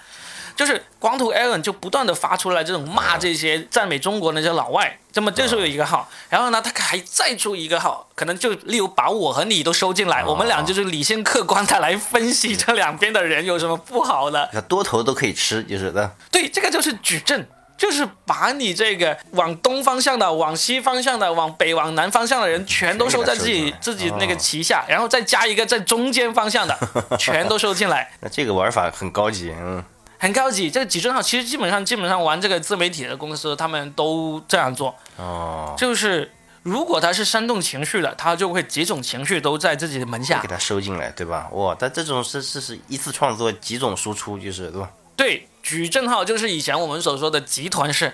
[0.60, 16.12] 就是光头 Aaron 就不断的发出来这种骂这些赞美中国的那些老外，这么这时候有一个号，然后呢，他还再出一个号，可能就例如把我和你都收进来，我们俩就是理性客观的来分析这两边的人有什么不好的，多头都可以吃，就是的。
[16.30, 26.78] 对，这个就是矩阵，就是把你这个往东方向的、往西方向的、往北往南方向的人全都收在自己自己那个旗下，然后再加一个在中间方向的，
[27.18, 28.12] 全都收进来。
[28.20, 29.82] 那这个玩法很高级，嗯。
[30.20, 34.94] 很高级，这个矩阵号其实基本上基本上玩这个自媒体的公司，他们都这样做。
[35.16, 36.30] 哦，就是
[36.62, 41.50] 如果他是煽动情绪的，他就会几种情绪都在自己的门下给他收进来，对吧？
[41.54, 44.92] 哇，但这种是是是一次创作几种输出，就是对吧？
[45.16, 48.14] 对，矩阵号就是以前我们所说的集团式。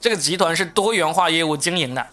[0.00, 2.06] 这个集团是多元化业务经营的，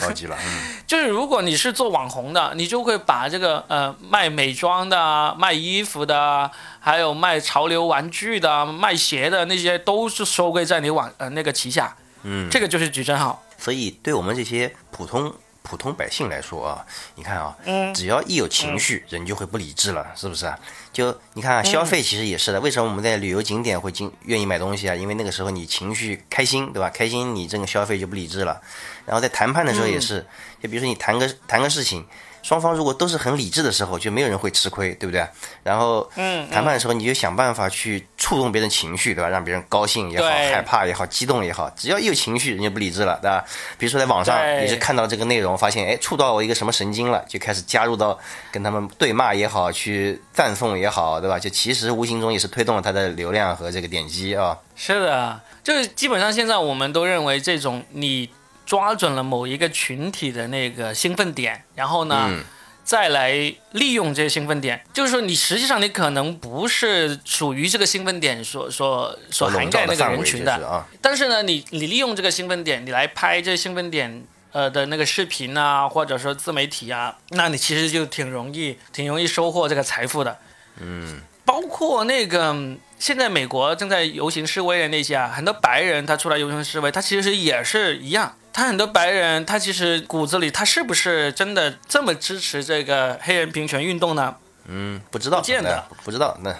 [0.00, 0.36] 高级了。
[0.86, 11.96] 就是如果你是做网红的，你就会把这个呃卖美妆的、卖衣服的，还有卖潮流玩具的、卖鞋的那些，都是收归在你网呃那个旗下。
[12.22, 13.42] 嗯，这个就是矩阵号。
[13.58, 15.32] 所以对我们这些普通。
[15.60, 16.86] 普通百姓来说啊，
[17.16, 17.54] 你看啊，
[17.94, 20.58] 只要一有情绪，人就会不理智了，是不是啊？
[20.92, 22.60] 就你看啊，消费其实也是的。
[22.60, 24.94] 为什么我们在旅游景点会经愿意买东西啊？
[24.94, 26.90] 因为那个时候你情绪开心，对吧？
[26.90, 28.60] 开心你这个消费就不理智了。
[29.06, 30.26] 然后在谈判的时候也是，
[30.62, 32.04] 就比如说你谈个谈个事情。
[32.42, 35.26] 双方如果都是很理智的时候，就没有人会吃亏，对不对？
[35.62, 39.28] 然后，嗯，谈判的时候你就想办法去触动别人情绪，对吧？
[39.28, 43.44] 让别人高兴也好，害怕也好，激动也好，只要一有情绪，人就不理智了，对吧？
[43.76, 48.18] 比如说在网上，你是看到这个内容，发现哎触到我一个什么神经了，就开始加入到
[48.50, 51.38] 跟他们对骂也好，去赞颂也好，对吧？
[51.38, 54.56] 就其实无形中也是推动了他的流量和这个点击啊。
[54.74, 58.30] 是的，就是基本上现在我们都认为这种你。
[58.68, 62.44] 抓准了某一个群体的那个兴奋点，然后呢，
[62.84, 63.32] 再来
[63.72, 64.84] 利用这些兴奋点。
[64.92, 80.36] 就是说，你实际上你可能不是属于这个兴奋点所所所涵盖那个人群的，但是呢，你你利用这个兴奋点，你来拍这兴奋点呃的那个视频啊，或者说自媒体啊，那你其实就挺容易挺容易收获这个财富的。
[80.78, 82.54] 嗯，包括那个
[82.98, 88.34] 现在美国正在游行示威的那些啊，很多白人他出来游行示威，他其实也是一样。
[88.58, 94.34] 他很多白人，他其实骨子里他是不是真的这么支持这个黑人平权运动呢？
[94.66, 96.36] 嗯，不知道，不见得，不知道。
[96.42, 96.52] 那，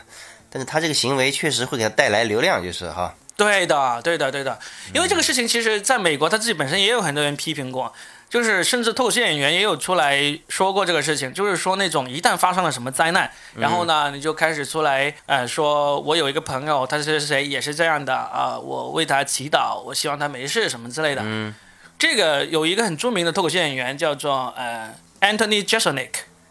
[0.49, 3.13] 但是他这个行为确实会给他带来流量，就是哈。
[3.37, 4.57] 对的，对的，对的。
[4.95, 7.93] 因为这个事情，其实在美国他自己本身也有很多人批评过，
[8.31, 21.23] 就是甚至脱口秀演员也有出来说过这个事情，就是说那种一旦发生了什么灾难，然后呢，你就开始出来，呃，说我有一个朋友，他是谁也是这样的啊，我为他祈祷，我希望他没事什么之类的。
[21.25, 21.53] 嗯。
[21.99, 26.11] 这个有一个很著名的脱口秀演员叫做呃 Anthony Jeselnik，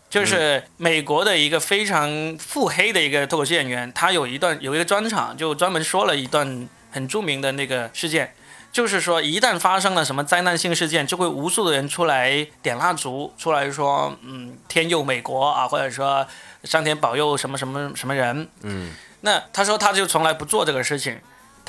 [0.10, 3.92] 就是美国的一个非常腹黑的一个脱口秀演员。
[3.94, 8.34] 他有一段有一个专场，就专门说了一段很著名的那个事件，
[8.74, 16.28] 就是说一旦发生了什么灾难性事件，就会无数的人出来点蜡烛，出来说嗯天佑美国啊，或者说
[16.66, 18.50] 上天保佑什么什么什么人。
[18.64, 21.20] 嗯，那他说他就从来不做这个事情。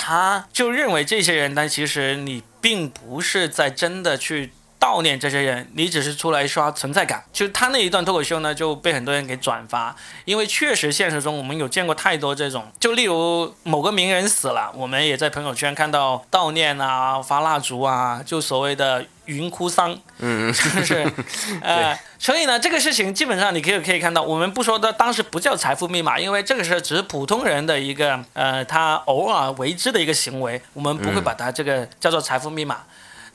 [0.01, 7.25] 他就认为这些人，但其实你并不是在真的去悼念这些人，你只是出来刷存在感。
[7.33, 19.07] 就他那一段脱口秀呢，就被很多人给转发，因为确实现实中我们有见过太多这种，就例如某个名人死了，我们也在朋友圈看到悼念啊、发蜡烛啊，就所谓的。
[19.29, 21.07] 云哭丧，嗯，是不是？
[21.61, 32.79] 呃，所以呢，这个事情基本上你可以可以看到，我们不说的当时不叫财富密码，因为这个是只是普通人的一个呃，他偶尔为之的一个行为，我们不会把它这个叫做财富密码。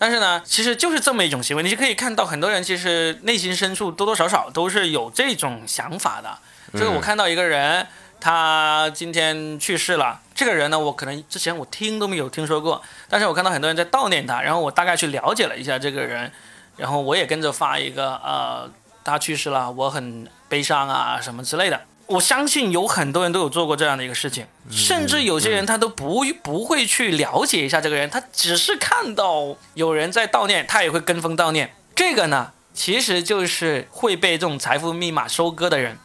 [0.04, 6.38] 但是呢，其实就是这么一种行为，你就可以看到很多人其实内心深处多多少少都是有这种想法的。
[6.74, 7.88] 就是我看到一个人。
[8.20, 10.22] 他今天去世了。
[10.34, 16.32] 这个人呢，我可能之前我听都没有听说过，但是我看到很多人在悼念他，然后我大概去了解了一下这个人，
[16.78, 18.72] 然后我也跟着发一个，呃，
[19.04, 21.82] 他去世了，我很悲伤啊，什么之类的。
[22.06, 31.74] 我相信有很多人都有做过这样的一个事情，甚至有些人他都不不会去了解一下这个人，他只是看到有人在悼念，他也会跟风悼念。
[31.96, 35.98] 这个呢，其实就是会被这种财富密码收割的人。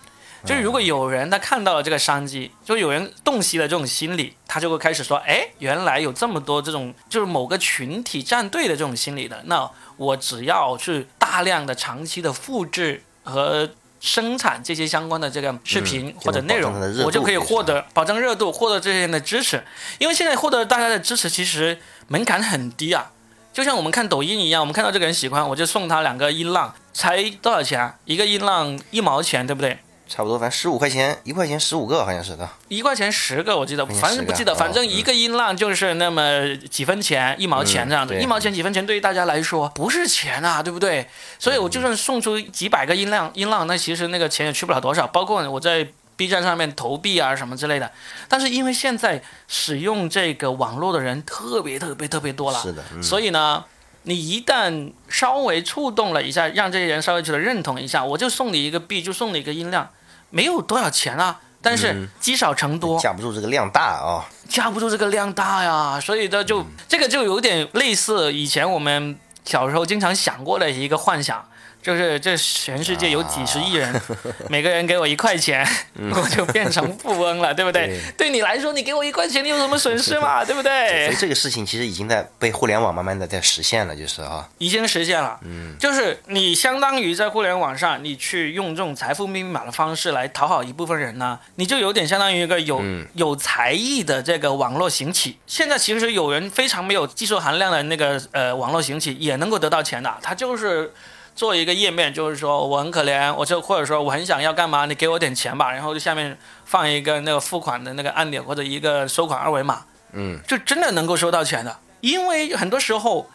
[0.46, 13.68] 就是如果有人他看到了这个商机，就有人洞悉了这种心理，他就会开始说：哎，原来有这么多这种就是某个群体站队的这种心理的，那我只要去大量的长期的复制和
[14.00, 16.72] 生产这些相关的这个视频或者内容
[17.04, 19.62] 我就可以获得保证热度，获得这些人的支持。
[19.98, 23.10] 因为现在获得大家的支持，其实门槛很低啊。
[23.52, 27.96] 就像我们看抖音一样，我们看到这个人喜欢，我就送他两个音浪，才多少钱啊？
[28.04, 29.78] 一个音浪一毛钱，对不对？
[30.08, 32.48] 差不多，反正十五块钱，一块钱十五个，好像是的。
[32.68, 41.06] 一块钱十个，我记得，反正不记得，反正哦一个音浪就是那么几分钱，一毛钱这样子，一毛钱几分钱对于大家来说不是钱啊，对不对？
[41.38, 47.92] 所以我就算送出几百个音浪，音浪那其实那个钱也去不了多少，包括我在 B 站上面投币啊什么之类的。
[48.28, 53.64] 但是因为现在使用这个网络的人特别特别特别多了，是的，嗯，所以呢，
[54.02, 59.88] 你一旦稍微触动了一下，让这些人稍微觉得认同一下，我就送你一个币，就送你一个音量，
[60.30, 64.24] 没有多少钱啊，但是积少成多，架不住这个量大啊。
[64.48, 71.44] 架不住这个量大呀，所以这就，这个就有点类似以前我们小时候经常想过的一个幻想。
[71.82, 74.00] 就是这全世界有几十亿人，
[74.50, 75.66] 每个人给我一块钱，
[76.12, 77.86] 我就变成富翁了，对不对？
[77.86, 80.42] 对对你来说，你给我一块钱，你有什么损失嘛？
[80.46, 81.16] 对不对所对以？
[81.16, 92.82] 这个事情其实已经在被互联网慢慢的在实现了，就是啊，已经实现了，嗯，就是你相当于在互联网上，你去用这种财富密码的方式来讨好一部分人呢，你就有点相当于一个有、
[93.14, 95.38] 有才艺的这个网络行乞。
[95.46, 100.92] 现在其实有人非常没有技术含量的那个呃网络行乞也能够得到钱的，他就是。
[101.38, 111.78] 做一个页面，就是说我很可怜，我就或者说我很想要干嘛，你给我点钱吧，然后就下面放一个那个付款的那个按钮或者一个收款二维码，嗯，就真的能够收到钱的。
[112.00, 113.30] 因为很多时候，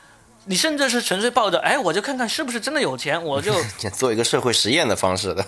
[0.47, 3.53] 你甚至是纯粹抱着，哎，我就看看是不是真的有钱，我就
[3.95, 5.45] 做一个社会实验的方式的。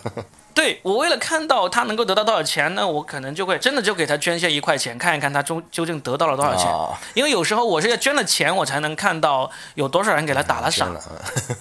[0.55, 6.65] 对我为了看到他能够得到多少钱呢，我可能就会真的就给他捐献一块钱，看一看他究究竟得到了多少钱。
[6.71, 10.95] 啊，因为有时候我是要捐了钱，我才能看到有多少人给他打了赏。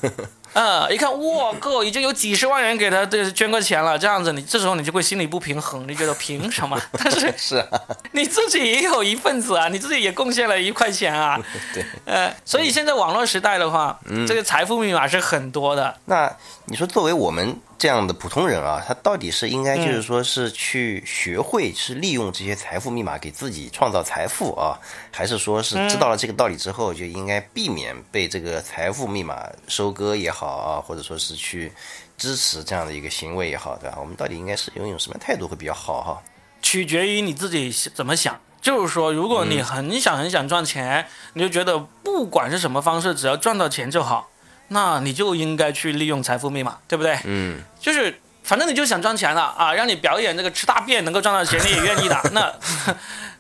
[0.01, 6.81] 真的，呃，一看，哇靠，已经有几十万人给他对捐过钱了，这样子你这时候你就会心里不平衡，你觉得凭什么？
[6.97, 7.81] 但是是啊，
[8.13, 11.37] 你自己也有一份子啊，你自己也贡献了一块钱啊。
[11.75, 11.85] 对。
[12.05, 15.93] 呃，所以现在网络时代的话，这个财富密码是很多的。
[16.05, 16.33] 那
[16.67, 24.81] 你说，作为我们这样的普通人啊，他到底是应该就是说是去学会是利用这些财富密码给自己创造财富啊，
[25.13, 31.71] 还是说是知道了这个道理之后就应该避免被这个财富密码收割也好啊，或者说是去
[32.17, 33.99] 支持这样的一个行为也好，对吧？
[34.01, 36.23] 我们到底应该是拥有什么态度会比较好哈？
[36.63, 38.41] 取决于你自己怎么想。
[38.63, 44.31] 就是说，如果你很想很想赚钱，你就觉得不管是什么方式，只要赚到钱就好，
[44.69, 47.19] 那你就应该去利用财富密码，对不对？
[47.25, 52.21] 嗯，就是反正你就想赚钱了啊，让你表演这个吃大便能够赚到钱，你也愿意的。
[52.33, 52.55] 那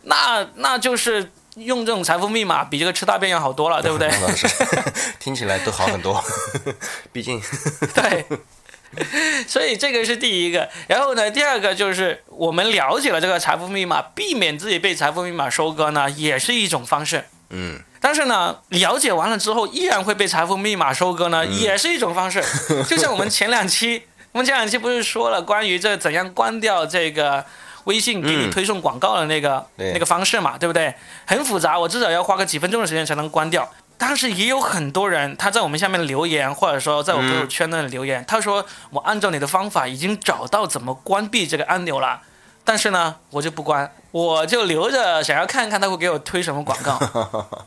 [0.02, 4.10] 那那就是用这种财富密码比这个吃大便要好多了，对不对？
[4.36, 4.48] 是，
[5.18, 6.22] 听起来都好很多，
[7.12, 7.40] 毕竟
[7.94, 8.24] 对，
[9.46, 10.68] 所以这个是第一个。
[10.86, 17.24] 然后呢，第二个就是我们了解了这个财富密码，避免自己被财富密码收割呢，也是一种方式。
[17.50, 22.44] 嗯，但是呢，了解完了之后依然会被财富密码收割呢，也是一种方式。
[22.86, 27.42] 就像我们前两期，我们前两期不是说了关于这怎样关掉这个
[27.84, 30.94] 微信给你推送广告的那个、对那个方式嘛，对不对？
[31.24, 33.66] 很复杂，我至少要花个几分钟的时间才能关掉。
[33.96, 42.20] 但是也有很多人他在我们下面留言，或者说在我朋友圈那里留言，他说我按照你的方法已经找到怎么关闭这个按钮了，
[42.66, 47.00] 但是呢，我就不关，我就留着想要看看他会给我推什么广告。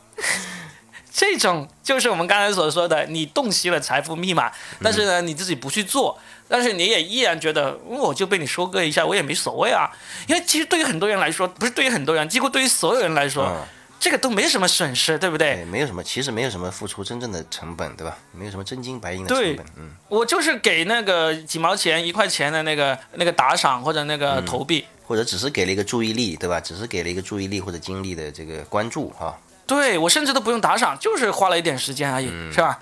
[1.11, 4.51] 这种就是我们刚才所说的，你洞悉了财富密码，
[4.83, 9.89] 但是呢，你自己不去做，但是你也依然觉得，嗯我就被你收割一下，我也没所谓啊。
[10.27, 13.63] 因为其实对于很多人来说，不是对于很多人，几乎对于所有人来说，嗯
[13.99, 15.65] 这个都没什么损失，对不对？
[15.65, 18.15] 没有什么，其实没有什么付出真正的成本，对吧？
[18.31, 26.59] 没有什么真金白银的成本，嗯，我就是给那个几毛钱、一块钱的那个那个打赏或者那个投币，或者只是给了一个注意力，对吧？
[26.59, 29.35] 只是给了一个注意力或者精力的这个关注哈。
[29.67, 32.79] 对我甚至都不用打赏，就是花了一点时间而已，是吧？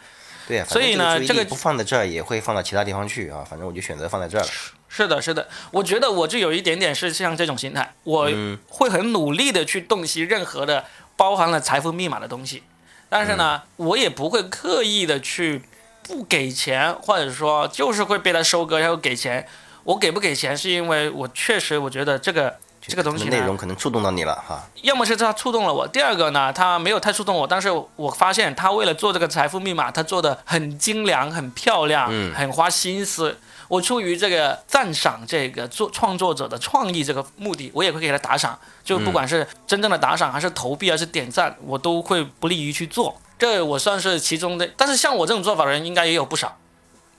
[0.48, 3.43] 对啊，所以呢这个不放在这儿，也会放到其他地方去啊。
[3.50, 4.48] 反正我就选择放在这儿了。
[4.88, 8.30] 是的，是的，我觉得我就有一点点是像这种心态，我
[8.69, 10.86] 会很努力的去洞悉任何的
[11.17, 12.63] 包含了财富密码的东西，
[13.10, 15.63] 但是呢，我也不会刻意的去
[16.04, 19.48] 不给钱，或者说就是会被他收割，然后给钱。
[19.84, 24.63] 我给不给钱是因为我确实我觉得这个这个东西内容可能触动到你了哈。
[24.82, 33.38] 要么是他触动了我，第二个呢，他没有太触动我，但是我发现他为了做这个财富密码，他做的很精良、很漂亮、很花心思。
[33.67, 43.19] 我出于这个赞赏这个做创作者的创意这个目的，我也会给他打赏，就不管是真正的打赏还是投币还是点赞，我都会不利于去做。
[43.40, 46.56] 这我算是其中的，但是像我这种做法的人应该也有不少。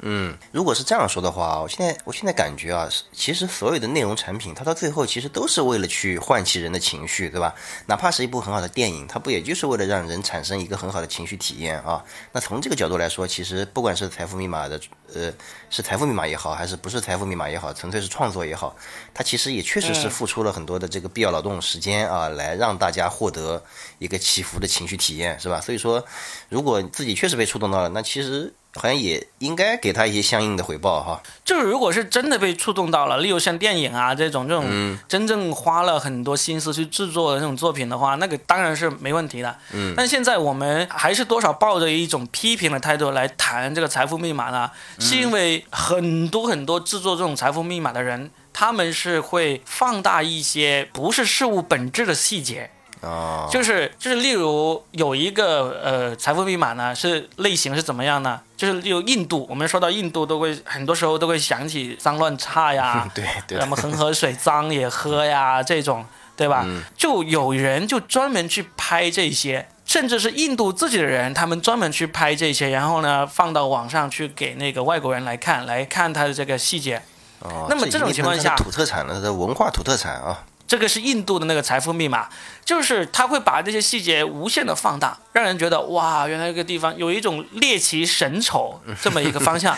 [0.01, 7.55] 嗯，如果是这样说的话，我现在我现在感觉啊，其实所有的内容产品，它到最后其实都是为了去唤起人的情绪，对吧？
[7.87, 12.05] 哪怕是一部很好的电影，它不也就是为了让人产生一个很好的情绪体验啊？
[12.33, 14.79] 那从这个角度来说，其实不管是财富密码的，
[15.15, 15.33] 呃，
[15.71, 18.77] 是财富密码也好，还是不是财富密码也好，纯粹是创作也好，
[19.15, 23.65] 它其实也确实是付出了很多的这个必要劳动时间啊，来让大家获得
[23.99, 25.59] 一个起伏的情绪体验，是吧？
[25.59, 26.05] 所以说，
[26.51, 28.53] 如果自己确实被触动到了，那其实。
[28.77, 31.23] 好像也应该给他一些相应的回报哈。
[31.45, 39.57] 就是如果是真的被触动到了，例如像电影啊这种这种真正花了很多心思去制作的那种作品的话，那个当然是没问题的。
[39.73, 39.95] 嗯。
[39.97, 44.71] 但现在我们还是多少抱着一种批评的态度来谈这个财富密码呢？
[44.99, 52.71] 是因为很多很多制作这种财富密码的人，他们是会放大一些不是事物本质的细节。
[53.03, 58.41] 哦，就是就是，例如有一个呃财富密码呢，是类型是怎么样呢？
[58.57, 66.05] 就是例如印度，我们说到印度都会很多时候都会想起脏乱差呀， 对对，什么恒河水脏也喝呀这种，
[66.37, 66.67] 对吧？
[66.97, 77.03] 就有人就专门去拍这些，甚至是印度自己的人，他们专门去拍这些，然后呢放到网上去给那个外国人来看，来看他的这个细节。
[77.41, 80.43] 哦，那么这种情况下，土特产的文化土特产啊。
[80.67, 82.29] 这个是印度的那个财富密码，
[82.65, 89.77] 就是他会把这些细节无限的放大，让人觉得哇，原来这个地方有一种猎奇神丑 这么一个方向。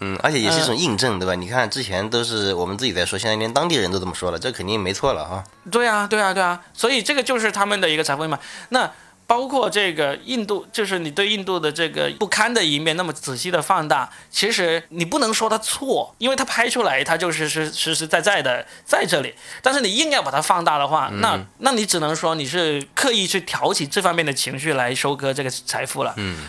[0.00, 1.34] 嗯，而且也是一种印证，对吧？
[1.34, 5.44] 你看之前都是我们自己在说，现在连当地人都这么说了，这肯定没错了哈。
[5.70, 8.38] 对啊，对啊，对啊，所以这个就是他们的一个财富密码。
[8.70, 8.90] 那。
[9.30, 19.32] 包括这个印度，就是你对印度的这个不堪的一面那么仔细的放大，其实你不能说它错，因为它拍出来它就是是实实在在的在这里。
[19.62, 26.48] 但是你硬要把它放大的话，那那你只能说你是刻意去挑起这方面的情绪来收割这个财富了，嗯，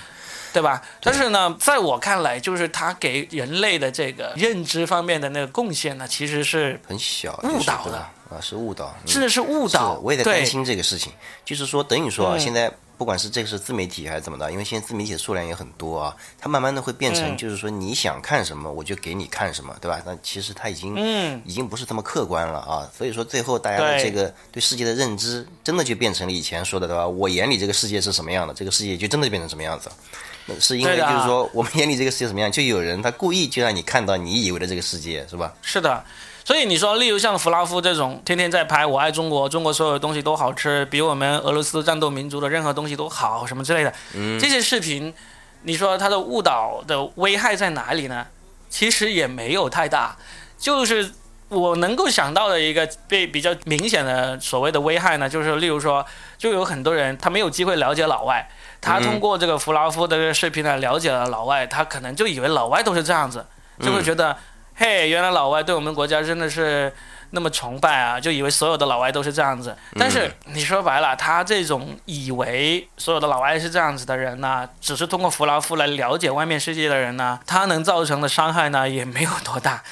[0.51, 0.82] 对吧？
[1.03, 8.09] 但是呢，在我看来，就是他给人类的这个认知方面的那个贡献呢，其实是很小误导的。
[8.32, 9.99] 啊，是误导，真的是误导。
[10.01, 11.11] 我也在担心这个事情，
[11.43, 20.01] 就是说，等于说啊，现在不管是这个是自媒体还是怎么的，因为现在自媒体的数量也很多啊，它慢慢的会变成，就是说你想看什么，我就给你看什么，对吧？
[20.05, 22.89] 那其实它已经，嗯，已经不是这么客观了啊。
[22.97, 27.05] 所以说，最后大家的这个对世界的认知，真的就变成了以前说的，对吧？
[27.05, 29.91] 我眼里这个世界是什么样的，这个世界就真的变成什么样子。
[30.45, 35.53] 那是因为就是说，我们眼里这个世界什么样，就有人他故意就让你看到你以为的这个世界，是吧？
[35.61, 36.03] 是的。
[36.43, 43.93] 所以你说，例如像弗拉夫这种天天在拍“我爱中国”，中国所有的东西都好吃，比我们俄罗斯战斗民族的任何东西都好，什么之类的，
[44.39, 45.13] 这些视频，
[45.63, 48.25] 你说它的误导的危害在哪里呢？
[48.69, 50.17] 其实也没有太大，
[50.57, 51.11] 就是
[51.49, 56.03] 我能够想到的一个被比较明显的所谓的危害呢，就是例如说，
[56.39, 58.49] 就有很多人他没有机会了解老外，
[58.81, 63.45] 他通过这个弗拉夫的这个视频来了解了老外，他可能就以为老外都是这样子，
[63.79, 64.35] 就会觉得。
[64.76, 66.91] 嘿，原来老外对我们国家真的是
[67.32, 68.19] 那么崇拜啊！
[68.19, 69.78] 就以为所有的老外都是这样子。
[69.97, 79.84] 但是你说白了，他这种以为所有的老外是这样子的人呢，只是通过弗拉夫来了解外面世界的人呢，他能造成的伤害呢也没有多大。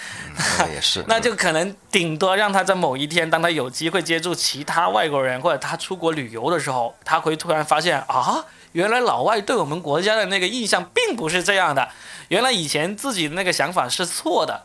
[0.74, 1.04] 也是。
[1.08, 11.90] 那就可能顶多让他在某一天，当他有机会接触其他外国人，或者他出国旅游的时候，他会突然发现啊，原来老外对我们国家的那个印象并不是这样的，
[12.30, 14.64] 原来以前自己的那个想法是错的。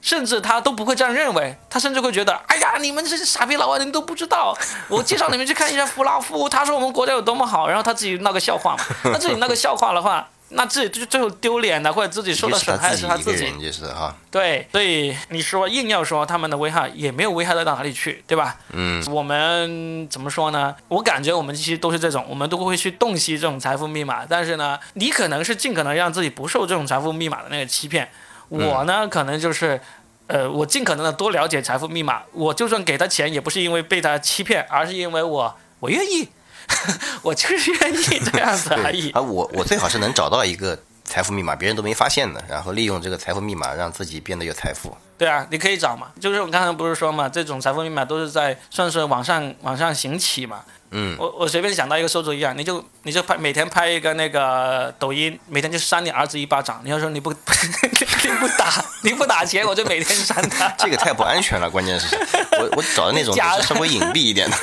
[0.00, 4.56] 甚至他都不会这样认为，他甚至会觉得，哎呀，你们这些傻逼老外，你都不知道。
[4.88, 8.84] 我介绍你们去看一下弗拉夫，他说我们国家有多么好，然后他自己闹个笑话嘛。
[9.12, 13.52] 那自己闹个笑话的话，那自己就最后丢脸的，或者自己受到损害是他自己。
[13.60, 14.14] 就是哈。
[14.30, 18.56] 对，所以你说硬要说他们的危害，也没有危害到哪里去，对吧？
[18.72, 19.04] 嗯。
[19.10, 20.74] 我们怎么说呢？
[20.88, 28.10] 我感觉我们其实都是这种，我们都会去洞悉这种财富密码，但是呢，你可能是尽可能让自己不受这种财富密码的那个欺骗。
[28.50, 29.80] 我呢，可能就是，
[30.26, 32.22] 呃，我尽可能的多了解财富密码。
[32.32, 36.28] 我就算给他钱，也不是因为被他欺骗，而是因为我我愿意，
[37.22, 39.10] 我就是愿意这样子而已。
[39.12, 40.78] 啊，我我最好是能找到一个
[41.10, 44.96] 财富密码，别人都没发现的，然后利用这个财富密码让自己变得有财富。
[45.18, 50.60] 对啊，你可以找嘛，就是我刚才不是说嘛，这种财富密码都是在算是网上网上行起嘛。
[50.92, 56.80] 嗯，我我随便想到一个馊主意啊，你就你就拍每天拍一个那个抖音，每天就扇你儿子一巴掌。
[56.84, 60.68] 你要说你不 你不打你不打钱，我就每天扇他。
[60.78, 62.16] 这个太不安全了，关键是，
[62.58, 64.56] 我我找的那种 是稍微隐蔽一点的。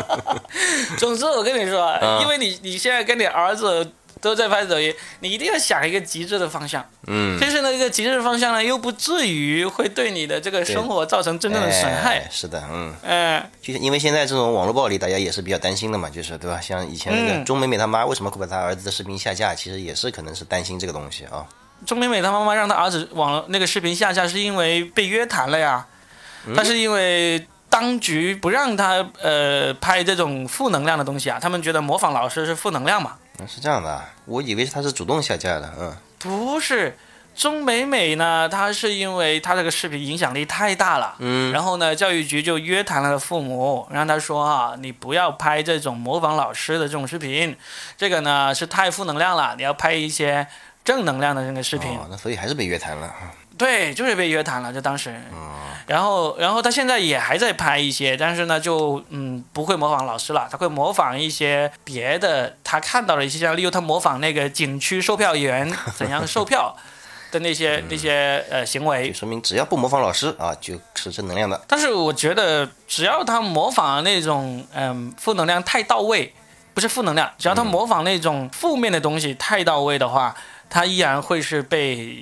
[0.96, 3.92] 总之我跟你说，因为你你现在跟你儿子。
[4.20, 6.84] 都在拍抖音，你一定要想一个极致的方向。
[7.06, 12.28] 嗯，但是呢，一个极致的方向呢，又不至于会对你的这个生活造成真正的损害。
[12.30, 12.94] 是的，嗯。
[13.02, 13.50] 嗯。
[13.62, 16.60] 就是因为现在这种网络暴力，大家也是比较担心的嘛，就是对吧？
[16.60, 21.46] 像以前那个钟美美她妈为什么会把她儿子的视频下架，其实也是可能是担心这个东西啊。
[21.86, 25.86] 钟美美她妈妈让她儿子网那个视频下架，是因为被约谈了呀。
[26.54, 33.16] 她是因为当局不让他呃拍这种负能量的东西啊，他们觉得模仿老师是负能量嘛。
[33.46, 35.96] 是这样的啊，我以为他是主动下架的，嗯。
[36.18, 36.96] 不是，
[37.34, 47.56] 钟美美呢，她是因为她这个视频影响力太大了，嗯，然后呢，教育局就约谈了父母，让他说啊，你不要拍这种模仿老师的这种视频，
[47.96, 50.46] 这个呢是太负能量了，你要拍一些
[50.84, 51.90] 正能量的那个视频。
[51.92, 53.14] 哦，那所以还是被约谈了。
[53.60, 55.10] 对，就是被约谈了，就当时。
[55.32, 55.48] 哦。
[55.86, 66.76] 然后，然后他现在也还在拍一些，但是呢，就嗯不会模仿老师了，他会模仿一些别的，他看到的一些，像例如他模仿那个景区售票员 怎样售票
[67.32, 71.60] 的那些那些呃行为，就说明只要不模仿老师啊，就是正能量的。
[71.66, 76.32] 但是我觉得，只要他模仿那种嗯负能量太到位，
[76.72, 80.36] 不是负能量，只要他模仿那种负面的东西太到位的话。
[80.70, 82.16] 他依然会是被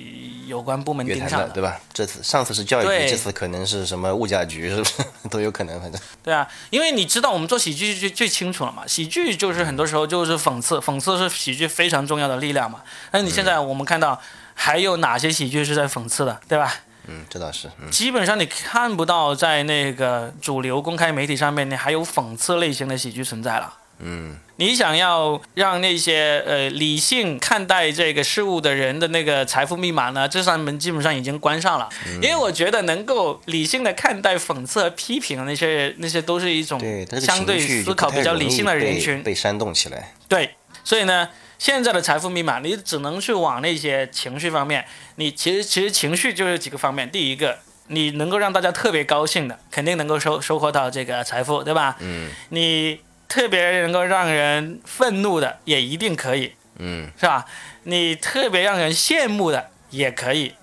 [0.47, 1.79] 有关部门盯上的，对吧？
[1.93, 4.93] 这次上次是教育局，这次可能是什么物价局，是不是
[5.29, 5.79] 都有可能？
[5.79, 12.81] 反正对啊，因为你知道我们做喜剧最最清楚了嘛，喜剧就是很多时候就是讽刺，讽刺是喜剧非常重要的力量嘛。
[13.11, 14.19] 那你现在我们看到
[14.55, 16.73] 还有哪些喜剧是在讽刺的，对吧？
[17.05, 17.69] 嗯，这倒是。
[17.91, 23.73] 基本上你看不到在那个主流公开媒体上面，你还有讽刺类型的喜剧存在了。
[24.01, 30.25] 嗯，你想要让那些呃理性看待这个事物的人的那个财富密码呢？
[30.25, 31.89] 这扇门基本上已经关上了，
[32.21, 36.79] 因为我觉得能够理性的看待讽刺和批评的那些那些都是一种
[37.19, 40.13] 相对思考比较理性的人群被煽动起来。
[40.29, 41.27] 对，所以呢，
[41.57, 44.85] 现在的财富密码你只能去往那些情绪方面。
[45.15, 51.97] 你其实其实情绪就是几个方面，第一个你能够让大家特别高兴的，肯定能够收收获到这个财富，对吧？
[51.99, 53.01] 嗯，你。
[53.29, 57.45] 特别能够让人愤怒的也一定可以，嗯，是吧？
[57.83, 60.55] 你特别让人羡慕的也可以，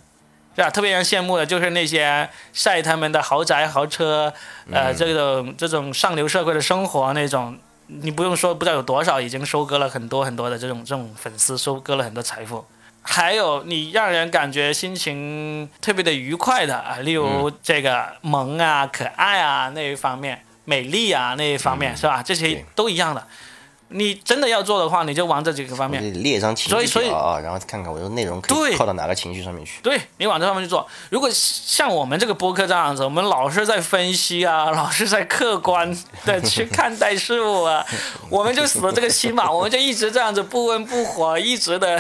[0.57, 0.69] 是吧？
[0.69, 4.35] 特别让人羡慕的就是那些晒他们的豪宅豪车，
[4.73, 7.57] 呃，这种这种上流社会的生活那种，
[7.87, 12.67] 你不用说，不知道有多少已经收割了很多很多的这种这种粉丝，收割了很多财富。
[13.03, 20.43] 还有你让人感觉心情特别的愉快的啊，例如这个萌啊、可爱啊那一方面。
[20.67, 22.23] 美丽啊那一方面是吧？
[22.23, 23.27] 这些都一样的。
[23.89, 29.81] 你真的要做的话，你就往这几个方面列一张情绪表啊，然后看看我的内容可以靠到哪个情绪上面去。
[29.83, 30.87] 对你往这方面去做。
[31.11, 37.87] 如果像我们这个播客这样子，我们老是在分析啊，老是在客观的去看待事物啊，
[38.29, 39.51] 我们就死了这个心嘛。
[39.51, 41.97] 我们就一直这样子不温不火，一直的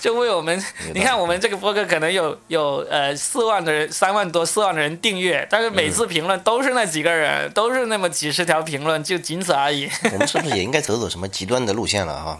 [0.00, 0.64] 就为我们。
[0.94, 9.86] 你看我们这个播客可能有有呃四万的人，三万多四万的人订阅，但是每次评论都是那几个人，都是那么几十条评论，就仅此而已。
[10.12, 11.25] 我们是不是也应该走走什么？
[11.28, 12.38] 极端的路线了哈，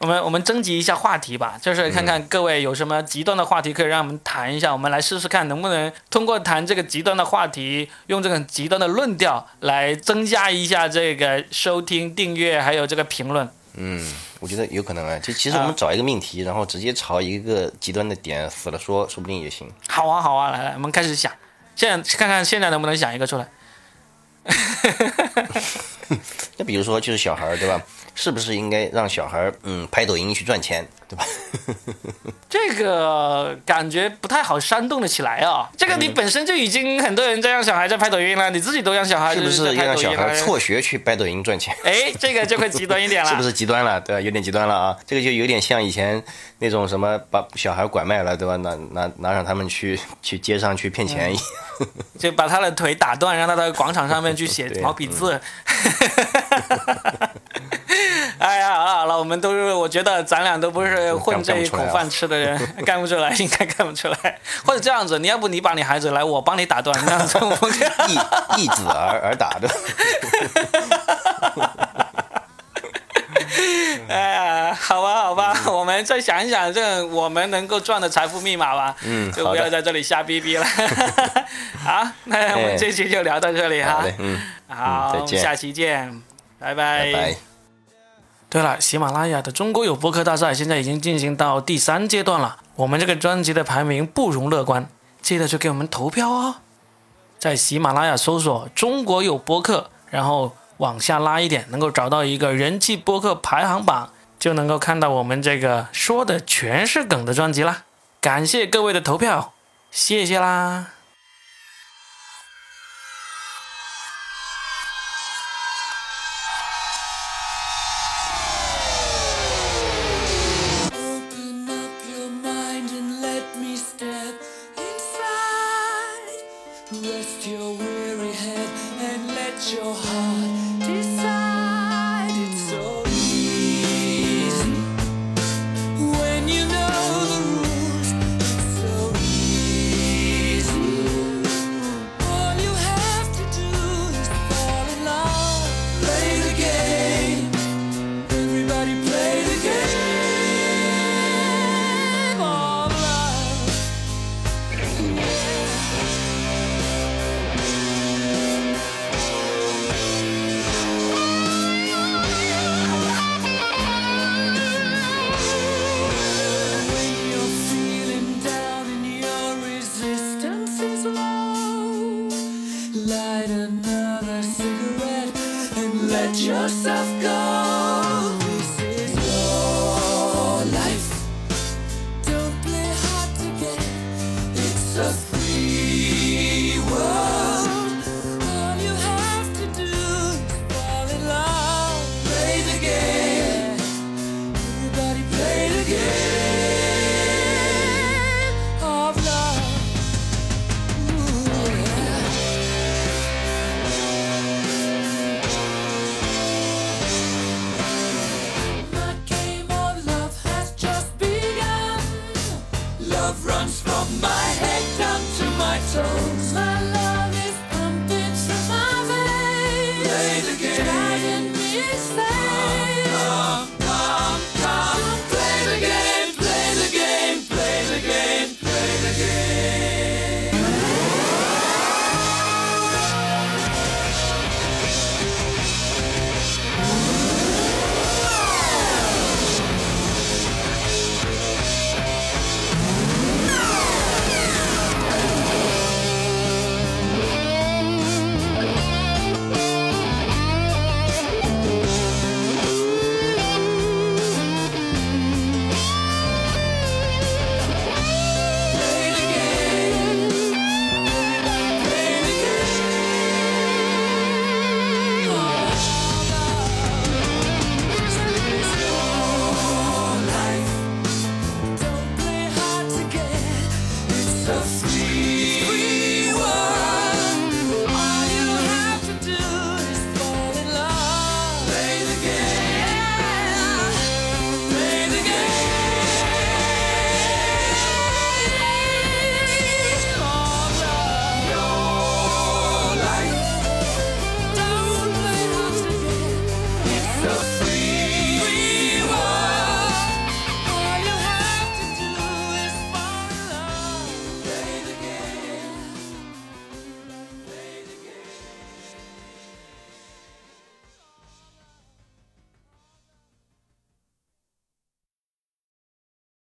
[0.00, 13.48] 我们我们征集一下话题吧，就是看看各位有什么极端的话题可以让我们谈一下，我们来试试看能不能通过谈这个极端的话题，用这个极端的论调来增加一下这个收听、订阅还有这个评论。
[13.80, 19.70] 嗯，我觉得有可能啊，就其实我们找一个命题，然后直接朝一个极端的点死了说，说不定也行。
[19.88, 21.32] 好啊，好啊，来来，我们开始想，
[21.74, 23.48] 现在看看现在能不能想一个出来。
[26.56, 27.80] 那比如说就是小孩儿，对吧？
[28.14, 31.24] 是不是应该让小孩儿嗯拍抖音去赚钱，对吧？
[32.50, 35.68] 这个感觉不太好煽动的起来啊！
[35.76, 41.72] 这个你本身就已经很多人在让小孩在拍抖音了，你自己都让小孩是不是让小孩辍学去拍抖音赚钱？
[41.84, 44.00] 哎，这个就会极端一点了， 是不是极端了？
[44.00, 44.20] 对吧？
[44.20, 44.96] 有点极端了啊！
[45.06, 46.20] 这个就有点像以前
[46.58, 48.56] 那种什么把小孩拐卖了，对吧？
[48.56, 51.44] 拿拿拿上他们去去街上去骗钱一样，
[52.18, 55.40] 就把他的腿打断，让他在广场上面去写毛笔字。
[58.38, 62.56] 哎呀，好了好了，我们都是，我觉得咱俩都不是混这一口饭吃的人，
[62.86, 64.38] 干不出来，应该干不出来。
[64.64, 67.36] 或者这样子，你要不你把你孩子来，我帮你打断，这样子，
[68.08, 68.14] 易
[68.62, 69.68] 易子而而打的。
[74.08, 78.94] 哎呀，好吧好吧，我们再想一想，这我们能够赚的财富密码吧。
[79.04, 80.64] 嗯，就不要在这里瞎逼逼了。
[81.84, 84.04] 好，那我们这期就聊到这里哈。
[84.18, 86.22] 嗯，好，下期见，
[86.58, 87.36] 拜拜。
[88.50, 94.88] 对了，喜马拉雅的中国有播客大赛现在已经进行到第三阶段了，我们这个专辑的排名不容乐观，
[95.20, 96.56] 记得去给我们投票哦。
[97.38, 107.84] 在喜马拉雅搜索“中国有播客”，然后往下拉一点，能够找到一个人气播客排行榜，就能够看到我们这个说的全是梗的专辑啦。
[108.20, 109.52] 感谢各位的投票，
[109.90, 110.97] 谢谢啦。